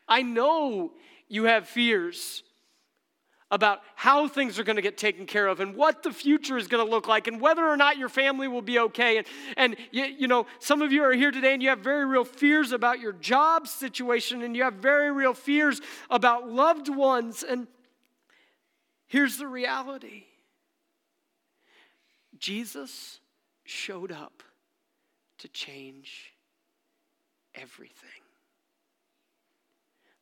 I 0.08 0.22
know 0.22 0.92
you 1.28 1.46
have 1.46 1.68
fears 1.68 2.44
about 3.52 3.82
how 3.96 4.28
things 4.28 4.60
are 4.60 4.64
going 4.64 4.76
to 4.76 4.82
get 4.82 4.98
taken 4.98 5.26
care 5.26 5.48
of 5.48 5.60
and 5.60 5.76
what 5.76 6.04
the 6.04 6.12
future 6.12 6.56
is 6.58 6.68
going 6.68 6.86
to 6.86 6.90
look 6.90 7.08
like 7.08 7.28
and 7.28 7.42
whether 7.42 7.68
or 7.68 7.76
not 7.76 7.98
your 7.98 8.10
family 8.10 8.48
will 8.48 8.62
be 8.62 8.78
okay. 8.78 9.18
And, 9.18 9.28
and 9.58 9.76
you, 9.92 10.04
you 10.06 10.28
know, 10.28 10.46
some 10.60 10.84
of 10.84 10.92
you 10.92 11.04
are 11.04 11.14
here 11.14 11.32
today 11.32 11.54
and 11.54 11.64
you 11.64 11.70
have 11.70 11.80
very 11.80 12.06
real 12.06 12.24
fears 12.24 12.72
about 12.72 13.00
your 13.00 13.14
job 13.14 13.68
situation 13.68 14.44
and 14.44 14.56
you 14.56 14.64
have 14.64 14.76
very 14.76 15.12
real 15.12 15.34
fears 15.34 15.82
about 16.12 16.48
loved 16.48 16.90
ones. 16.90 17.42
And 17.42 17.68
here's 19.08 19.38
the 19.38 19.48
reality 19.48 20.26
Jesus 22.38 23.20
showed 23.66 24.12
up 24.12 24.44
to 25.40 25.48
change 25.48 26.34
everything. 27.62 28.10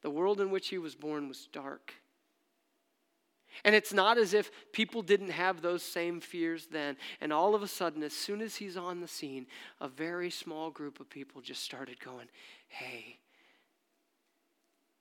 The 0.01 0.09
world 0.09 0.39
in 0.39 0.51
which 0.51 0.69
he 0.69 0.77
was 0.77 0.95
born 0.95 1.27
was 1.27 1.47
dark. 1.51 1.93
And 3.63 3.73
it's 3.73 3.93
not 3.93 4.17
as 4.17 4.33
if 4.33 4.51
people 4.71 5.01
didn't 5.01 5.31
have 5.31 5.61
those 5.61 5.81
same 5.81 6.19
fears 6.19 6.67
then. 6.71 6.97
And 7.21 7.33
all 7.33 7.55
of 7.55 7.63
a 7.63 7.67
sudden, 7.67 8.03
as 8.03 8.13
soon 8.13 8.41
as 8.41 8.55
he's 8.55 8.77
on 8.77 9.01
the 9.01 9.07
scene, 9.07 9.47
a 9.81 9.87
very 9.87 10.29
small 10.29 10.69
group 10.69 10.99
of 10.99 11.09
people 11.09 11.41
just 11.41 11.63
started 11.63 11.99
going, 11.99 12.27
hey, 12.67 13.17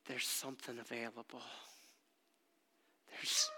there's 0.06 0.26
something 0.26 0.78
available. 0.78 1.42
There's, 3.10 3.50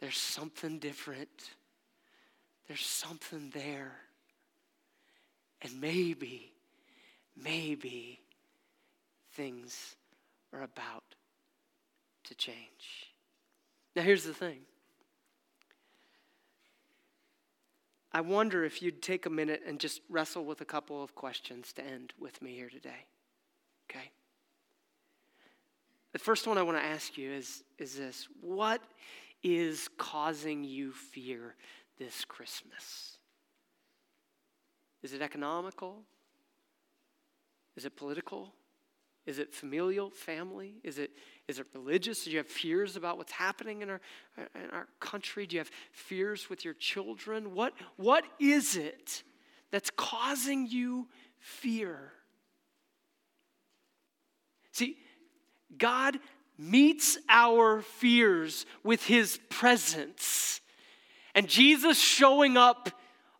there's 0.00 0.18
something 0.18 0.78
different. 0.78 1.50
There's 2.68 2.84
something 2.84 3.50
there. 3.54 3.92
And 5.62 5.80
maybe, 5.80 6.52
maybe 7.36 8.20
things 9.32 9.96
are 10.52 10.62
about 10.62 11.02
to 12.24 12.34
change. 12.34 13.12
Now, 13.96 14.02
here's 14.02 14.24
the 14.24 14.34
thing 14.34 14.60
I 18.12 18.20
wonder 18.20 18.64
if 18.64 18.80
you'd 18.80 19.02
take 19.02 19.26
a 19.26 19.30
minute 19.30 19.62
and 19.66 19.80
just 19.80 20.00
wrestle 20.08 20.44
with 20.44 20.60
a 20.60 20.64
couple 20.64 21.02
of 21.02 21.16
questions 21.16 21.72
to 21.74 21.84
end 21.84 22.12
with 22.18 22.40
me 22.40 22.54
here 22.54 22.70
today. 22.70 23.06
Okay? 23.90 24.10
The 26.12 26.20
first 26.20 26.46
one 26.46 26.56
I 26.56 26.62
want 26.62 26.78
to 26.78 26.84
ask 26.84 27.18
you 27.18 27.32
is, 27.32 27.64
is 27.76 27.96
this 27.96 28.28
What 28.40 28.80
is 29.42 29.88
causing 29.98 30.62
you 30.62 30.92
fear 30.92 31.56
this 31.98 32.24
Christmas? 32.24 33.18
Is 35.02 35.12
it 35.12 35.20
economical? 35.20 36.02
Is 37.76 37.84
it 37.84 37.96
political? 37.96 38.52
Is 39.26 39.38
it 39.38 39.54
familial, 39.54 40.10
family? 40.10 40.74
Is 40.84 40.98
it, 40.98 41.10
is 41.48 41.58
it 41.58 41.66
religious? 41.72 42.24
Do 42.24 42.30
you 42.30 42.38
have 42.38 42.46
fears 42.46 42.96
about 42.96 43.16
what's 43.16 43.32
happening 43.32 43.80
in 43.80 43.88
our, 43.88 44.00
in 44.36 44.70
our 44.70 44.86
country? 45.00 45.46
Do 45.46 45.56
you 45.56 45.60
have 45.60 45.70
fears 45.92 46.50
with 46.50 46.64
your 46.64 46.74
children? 46.74 47.54
What, 47.54 47.72
what 47.96 48.24
is 48.38 48.76
it 48.76 49.22
that's 49.70 49.90
causing 49.96 50.66
you 50.66 51.08
fear? 51.38 52.12
See, 54.72 54.98
God 55.78 56.18
meets 56.58 57.16
our 57.28 57.80
fears 57.80 58.66
with 58.82 59.04
his 59.04 59.40
presence. 59.48 60.60
And 61.34 61.48
Jesus 61.48 61.98
showing 61.98 62.56
up 62.56 62.90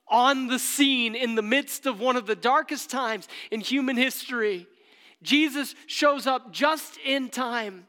on 0.09 0.49
the 0.49 0.59
scene 0.59 1.15
in 1.15 1.35
the 1.35 1.43
midst 1.43 1.87
of 1.87 2.01
one 2.01 2.17
of 2.17 2.27
the 2.27 2.37
darkest 2.37 2.91
times 2.91 3.29
in 3.51 3.61
human 3.61 3.97
history. 3.97 4.67
Jesus 5.23 5.75
shows 5.87 6.27
up 6.27 6.53
just 6.53 6.99
in 7.05 7.31
time. 7.31 7.87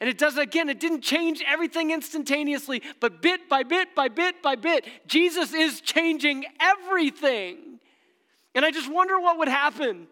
And 0.00 0.08
it 0.08 0.18
does 0.18 0.36
again, 0.36 0.68
it 0.68 0.80
didn't 0.80 1.02
change 1.02 1.42
everything 1.46 1.90
instantaneously, 1.90 2.82
but 3.00 3.22
bit 3.22 3.48
by 3.48 3.62
bit 3.62 3.94
by 3.94 4.08
bit 4.08 4.42
by 4.42 4.56
bit, 4.56 4.86
Jesus 5.06 5.52
is 5.52 5.80
changing 5.80 6.44
everything. 6.60 7.78
And 8.54 8.64
I 8.64 8.70
just 8.70 8.90
wonder 8.90 9.18
what 9.20 9.38
would 9.38 9.48
happen 9.48 10.08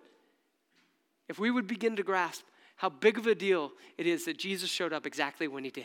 if 1.28 1.38
we 1.38 1.50
would 1.50 1.66
begin 1.66 1.96
to 1.96 2.02
grasp 2.02 2.44
how 2.76 2.88
big 2.88 3.18
of 3.18 3.26
a 3.26 3.34
deal 3.34 3.72
it 3.98 4.06
is 4.06 4.24
that 4.24 4.38
Jesus 4.38 4.70
showed 4.70 4.92
up 4.92 5.06
exactly 5.06 5.48
when 5.48 5.64
he 5.64 5.70
did 5.70 5.84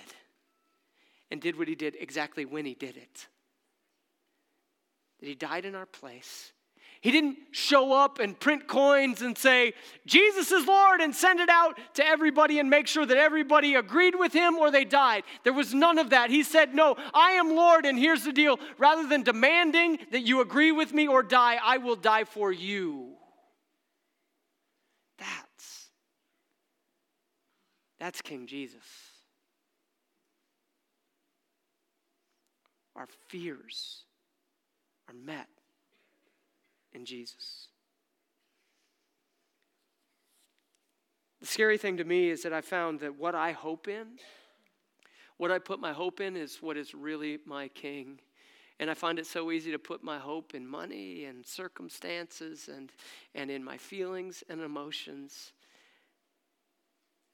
and 1.30 1.42
did 1.42 1.58
what 1.58 1.68
he 1.68 1.76
did 1.76 1.96
exactly 2.00 2.46
when 2.46 2.66
he 2.66 2.74
did 2.74 2.96
it. 2.96 3.28
That 5.20 5.28
he 5.28 5.36
died 5.36 5.66
in 5.66 5.76
our 5.76 5.86
place. 5.86 6.52
He 7.06 7.12
didn't 7.12 7.38
show 7.52 7.94
up 7.94 8.18
and 8.18 8.40
print 8.40 8.68
coins 8.68 9.22
and 9.22 9.38
say, 9.38 9.74
Jesus 10.08 10.52
is 10.52 10.66
Lord, 10.66 11.02
and 11.02 11.16
send 11.16 11.40
it 11.40 11.50
out 11.50 11.78
to 11.96 12.04
everybody 12.04 12.58
and 12.58 12.68
make 12.68 12.88
sure 12.88 13.06
that 13.06 13.18
everybody 13.18 13.76
agreed 13.76 14.16
with 14.16 14.34
him 14.34 14.56
or 14.56 14.72
they 14.72 14.86
died. 14.86 15.24
There 15.44 15.54
was 15.54 15.72
none 15.72 16.00
of 16.00 16.10
that. 16.10 16.32
He 16.32 16.42
said, 16.42 16.74
No, 16.74 16.96
I 17.14 17.34
am 17.34 17.56
Lord, 17.56 17.86
and 17.86 18.00
here's 18.00 18.24
the 18.24 18.32
deal. 18.32 18.60
Rather 18.80 19.08
than 19.08 19.22
demanding 19.22 20.00
that 20.12 20.22
you 20.22 20.42
agree 20.42 20.72
with 20.72 20.94
me 20.94 21.08
or 21.08 21.22
die, 21.22 21.60
I 21.64 21.78
will 21.78 21.96
die 21.96 22.24
for 22.24 22.52
you. 22.52 23.14
That's 25.20 25.90
that's 28.00 28.22
King 28.22 28.48
Jesus. 28.48 28.82
Our 32.96 33.08
fears 33.30 34.05
met 35.24 35.48
in 36.94 37.06
Jesus. 37.06 37.68
The 41.42 41.48
scary 41.48 41.78
thing 41.78 41.98
to 41.98 42.04
me 42.04 42.30
is 42.30 42.44
that 42.44 42.54
I 42.54 42.62
found 42.62 43.02
that 43.02 43.20
what 43.20 43.36
I 43.36 43.52
hope 43.52 43.88
in, 43.88 44.18
what 45.38 45.52
I 45.52 45.60
put 45.60 45.80
my 45.80 45.94
hope 45.94 46.20
in, 46.20 46.36
is 46.36 46.58
what 46.62 46.78
is 46.78 46.96
really 46.96 47.40
my 47.46 47.68
king. 47.68 48.20
And 48.80 48.90
I 48.90 48.94
find 48.94 49.20
it 49.20 49.28
so 49.28 49.52
easy 49.52 49.72
to 49.72 49.80
put 49.80 50.04
my 50.04 50.18
hope 50.18 50.56
in 50.56 50.68
money 50.68 51.26
and 51.26 51.46
circumstances 51.46 52.68
and, 52.74 52.92
and 53.34 53.52
in 53.52 53.64
my 53.64 53.78
feelings 53.78 54.44
and 54.50 54.60
emotions. 54.60 55.54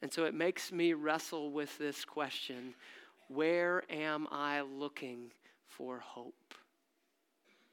And 0.02 0.12
so 0.12 0.24
it 0.24 0.34
makes 0.34 0.72
me 0.72 0.92
wrestle 0.92 1.50
with 1.50 1.78
this 1.78 2.04
question 2.04 2.74
where 3.28 3.82
am 3.90 4.26
I 4.30 4.60
looking 4.60 5.30
for 5.66 6.00
hope? 6.00 6.54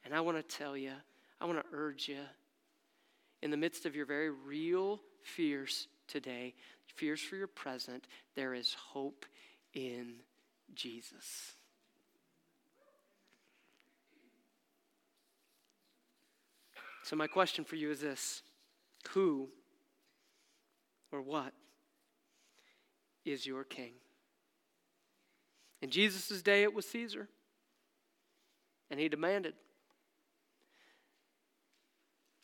And 0.04 0.14
I 0.14 0.20
want 0.20 0.36
to 0.36 0.56
tell 0.56 0.76
you, 0.76 0.92
I 1.40 1.44
want 1.44 1.58
to 1.58 1.64
urge 1.72 2.08
you, 2.08 2.20
in 3.42 3.50
the 3.50 3.56
midst 3.56 3.86
of 3.86 3.96
your 3.96 4.06
very 4.06 4.30
real 4.30 5.00
fears 5.22 5.88
today, 6.06 6.54
fears 6.86 7.20
for 7.20 7.36
your 7.36 7.46
present, 7.46 8.06
there 8.34 8.54
is 8.54 8.74
hope 8.74 9.24
in 9.72 10.16
Jesus. 10.74 11.52
So, 17.02 17.16
my 17.16 17.26
question 17.26 17.64
for 17.64 17.76
you 17.76 17.90
is 17.90 18.00
this 18.00 18.42
Who 19.12 19.48
or 21.10 21.22
what 21.22 21.52
is 23.24 23.46
your 23.46 23.64
king. 23.64 23.92
In 25.82 25.90
Jesus' 25.90 26.42
day, 26.42 26.62
it 26.62 26.74
was 26.74 26.86
Caesar, 26.86 27.28
and 28.90 29.00
he 29.00 29.08
demanded. 29.08 29.54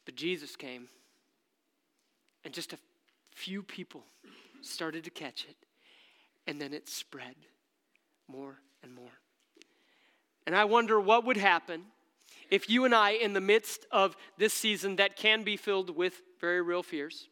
But 0.07 0.15
Jesus 0.15 0.57
came, 0.57 0.89
and 2.45 2.55
just 2.55 2.73
a 2.73 2.79
few 3.35 3.63
people 3.63 4.05
started 4.63 5.05
to 5.05 5.11
catch 5.11 5.45
it, 5.49 5.57
and 6.47 6.59
then 6.59 6.73
it 6.73 6.89
spread 6.89 7.35
more 8.29 8.57
and 8.83 8.95
more. 8.95 9.13
And 10.47 10.57
I 10.57 10.65
wonder 10.65 10.99
what 10.99 11.27
would 11.27 11.37
happen 11.37 11.83
if 12.51 12.71
you 12.71 12.85
and 12.85 12.95
I, 12.95 13.11
in 13.11 13.33
the 13.33 13.41
midst 13.41 13.87
of 13.91 14.17
this 14.39 14.55
season 14.55 14.97
that 14.97 15.17
can 15.17 15.43
be 15.43 15.57
filled 15.57 15.97
with 15.97 16.23
very 16.41 16.63
real 16.63 16.83
fears, 16.83 17.29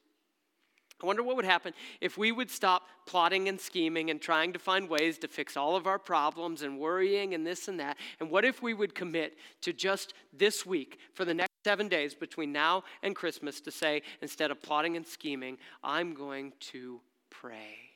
I 1.02 1.06
wonder 1.06 1.22
what 1.22 1.36
would 1.36 1.44
happen 1.44 1.74
if 2.00 2.18
we 2.18 2.32
would 2.32 2.50
stop 2.50 2.82
plotting 3.06 3.48
and 3.48 3.60
scheming 3.60 4.10
and 4.10 4.20
trying 4.20 4.52
to 4.52 4.58
find 4.58 4.88
ways 4.88 5.18
to 5.18 5.28
fix 5.28 5.56
all 5.56 5.76
of 5.76 5.86
our 5.86 5.98
problems 5.98 6.62
and 6.62 6.78
worrying 6.78 7.34
and 7.34 7.46
this 7.46 7.68
and 7.68 7.78
that. 7.78 7.96
And 8.20 8.30
what 8.30 8.44
if 8.44 8.62
we 8.62 8.74
would 8.74 8.94
commit 8.94 9.36
to 9.62 9.72
just 9.72 10.14
this 10.32 10.64
week, 10.64 10.98
for 11.12 11.24
the 11.24 11.34
next 11.34 11.53
seven 11.64 11.88
days 11.88 12.14
between 12.14 12.52
now 12.52 12.84
and 13.02 13.16
Christmas, 13.16 13.60
to 13.62 13.70
say, 13.70 14.02
instead 14.20 14.50
of 14.50 14.62
plotting 14.62 14.96
and 14.96 15.06
scheming, 15.06 15.58
I'm 15.82 16.14
going 16.14 16.52
to 16.72 17.00
pray. 17.30 17.90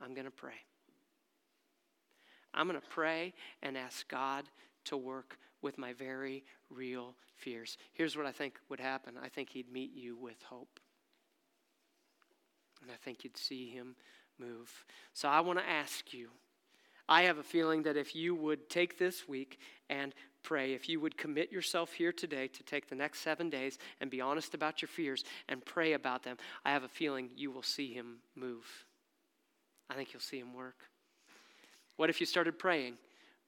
I'm 0.00 0.14
going 0.14 0.26
to 0.26 0.30
pray. 0.30 0.52
I'm 2.54 2.68
going 2.68 2.80
to 2.80 2.86
pray 2.88 3.34
and 3.62 3.76
ask 3.76 4.08
God 4.08 4.44
to 4.84 4.96
work 4.96 5.38
with 5.60 5.78
my 5.78 5.92
very 5.92 6.44
real 6.70 7.14
fears. 7.36 7.76
Here's 7.92 8.16
what 8.16 8.26
I 8.26 8.32
think 8.32 8.60
would 8.68 8.80
happen 8.80 9.14
I 9.22 9.28
think 9.28 9.50
He'd 9.50 9.72
meet 9.72 9.92
you 9.94 10.16
with 10.16 10.40
hope. 10.44 10.78
And 12.82 12.90
I 12.90 12.96
think 13.02 13.24
you'd 13.24 13.36
see 13.36 13.70
Him 13.70 13.96
move. 14.38 14.84
So 15.14 15.28
I 15.28 15.40
want 15.40 15.58
to 15.58 15.68
ask 15.68 16.12
you. 16.12 16.28
I 17.06 17.22
have 17.22 17.36
a 17.36 17.42
feeling 17.42 17.82
that 17.82 17.98
if 17.98 18.14
you 18.14 18.34
would 18.34 18.70
take 18.70 18.98
this 18.98 19.28
week 19.28 19.58
and 19.90 20.14
pray, 20.44 20.74
if 20.74 20.88
you 20.88 21.00
would 21.00 21.16
commit 21.16 21.50
yourself 21.50 21.92
here 21.92 22.12
today 22.12 22.46
to 22.46 22.62
take 22.62 22.88
the 22.88 22.94
next 22.94 23.20
seven 23.20 23.50
days 23.50 23.78
and 24.00 24.10
be 24.10 24.20
honest 24.20 24.54
about 24.54 24.80
your 24.80 24.88
fears 24.88 25.24
and 25.48 25.64
pray 25.64 25.94
about 25.94 26.22
them, 26.22 26.36
I 26.64 26.70
have 26.70 26.84
a 26.84 26.88
feeling 26.88 27.30
you 27.34 27.50
will 27.50 27.62
see 27.62 27.92
Him 27.92 28.18
move. 28.36 28.64
I 29.90 29.94
think 29.94 30.12
you'll 30.12 30.20
see 30.20 30.38
Him 30.38 30.54
work. 30.54 30.76
What 31.96 32.10
if 32.10 32.20
you 32.20 32.26
started 32.26 32.58
praying 32.58 32.94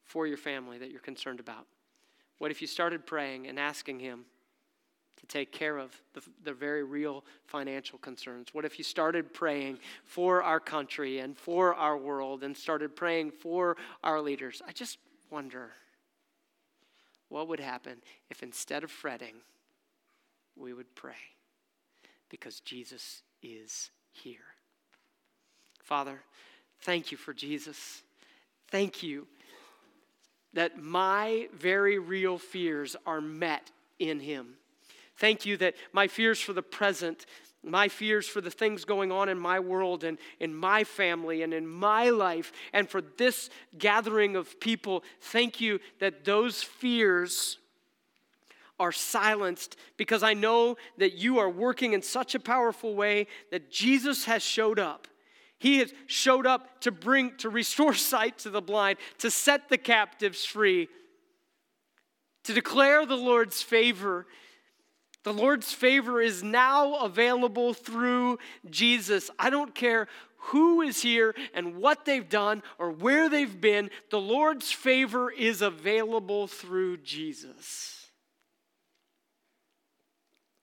for 0.05 0.27
your 0.27 0.37
family 0.37 0.79
that 0.79 0.91
you're 0.91 1.01
concerned 1.01 1.39
about? 1.39 1.67
What 2.39 2.51
if 2.51 2.61
you 2.61 2.67
started 2.67 3.07
praying 3.07 3.47
and 3.47 3.59
asking 3.59 4.01
Him 4.01 4.25
to 5.21 5.27
take 5.27 5.53
care 5.53 5.79
of 5.79 5.93
the, 6.15 6.23
the 6.45 6.53
very 6.53 6.83
real 6.83 7.25
financial 7.47 7.99
concerns? 7.99 8.49
What 8.53 8.65
if 8.65 8.79
you 8.79 8.85
started 8.85 9.33
praying 9.33 9.79
for 10.05 10.43
our 10.43 10.61
country 10.61 11.19
and 11.19 11.37
for 11.37 11.75
our 11.75 11.97
world 11.97 12.43
and 12.43 12.57
started 12.57 12.97
praying 12.97 13.33
for 13.33 13.77
our 14.03 14.21
leaders? 14.21 14.63
I 14.67 14.73
just 14.73 14.99
wonder 15.31 15.73
what 17.29 17.49
would 17.49 17.61
happen 17.61 17.99
if 18.31 18.43
instead 18.43 18.85
of 18.85 18.91
fretting, 18.91 19.35
we 20.57 20.73
would 20.73 20.95
pray 20.95 21.13
because 22.29 22.61
Jesus 22.61 23.23
is 23.43 23.91
here. 24.13 24.39
Father, 25.83 26.21
thank 26.81 27.13
you 27.13 27.19
for 27.19 27.33
Jesus. 27.33 28.03
Thank 28.69 29.03
you 29.03 29.27
that 30.53 30.83
my 30.83 31.49
very 31.55 31.99
real 31.99 32.39
fears 32.39 32.97
are 33.07 33.21
met 33.21 33.71
in 33.99 34.21
Him. 34.21 34.55
Thank 35.17 35.47
you 35.47 35.57
that 35.59 35.75
my 35.93 36.09
fears 36.09 36.41
for 36.41 36.53
the 36.53 36.63
present, 36.63 37.27
my 37.67 37.89
fears 37.89 38.27
for 38.27 38.41
the 38.41 38.51
things 38.51 38.85
going 38.85 39.13
on 39.13 39.29
in 39.29 39.39
my 39.39 39.61
world 39.61 40.05
and 40.05 40.19
in 40.41 40.55
my 40.55 40.85
family 40.85 41.43
and 41.43 41.53
in 41.53 41.67
my 41.67 42.11
life, 42.11 42.53
and 42.73 42.89
for 42.89 43.01
this 43.01 43.51
gathering 43.77 44.37
of 44.37 44.59
people, 44.61 45.03
thank 45.21 45.61
you 45.61 45.81
that 45.99 46.25
those 46.25 46.63
fears 46.63 47.59
are 48.79 48.93
silenced 48.93 49.77
because 49.97 50.23
I 50.23 50.35
know 50.35 50.77
that 50.99 51.15
you 51.15 51.39
are 51.39 51.49
working 51.49 51.95
in 51.95 52.03
such 52.03 52.35
a 52.35 52.41
powerful 52.41 52.95
way 52.95 53.27
that 53.51 53.71
Jesus 53.71 54.27
has 54.27 54.43
showed 54.43 54.79
up 54.79 55.09
he 55.59 55.79
has 55.79 55.93
showed 56.07 56.47
up 56.47 56.81
to 56.83 56.93
bring, 56.93 57.37
to 57.39 57.49
restore 57.49 57.95
sight 58.13 58.39
to 58.39 58.51
the 58.51 58.63
blind, 58.63 58.99
to 59.19 59.31
set 59.31 59.69
the 59.69 59.79
captives 59.79 60.45
free, 60.45 60.89
to 62.45 62.53
declare 62.53 63.07
the 63.07 63.17
Lord's 63.17 63.63
favor. 63.63 64.27
The 65.27 65.33
Lord's 65.33 65.73
favor 65.73 66.21
is 66.21 66.45
now 66.45 67.01
available 67.01 67.75
through 67.75 68.39
Jesus. 68.71 69.29
I 69.41 69.51
don't 69.51 69.75
care 69.75 70.07
who 70.37 70.83
is 70.83 71.03
here 71.03 71.35
and 71.53 71.79
what 71.79 72.05
they've 72.05 72.29
done 72.29 72.63
or 72.79 72.93
where 72.93 73.29
they've 73.29 73.61
been, 73.61 73.91
the 74.13 74.21
Lord's 74.21 74.71
favor 74.71 75.29
is 75.33 75.63
available 75.63 76.47
through 76.47 76.99
Jesus. 76.99 78.07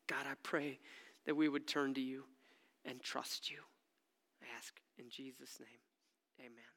God, 0.07 0.25
I 0.31 0.35
pray 0.43 0.79
that 1.25 1.35
we 1.35 1.49
would 1.49 1.67
turn 1.67 1.93
to 1.95 2.01
you 2.01 2.23
and 2.85 3.03
trust 3.03 3.51
you. 3.51 3.59
I 4.41 4.45
ask 4.57 4.73
in 4.97 5.09
Jesus' 5.09 5.59
name, 5.59 6.39
amen. 6.39 6.72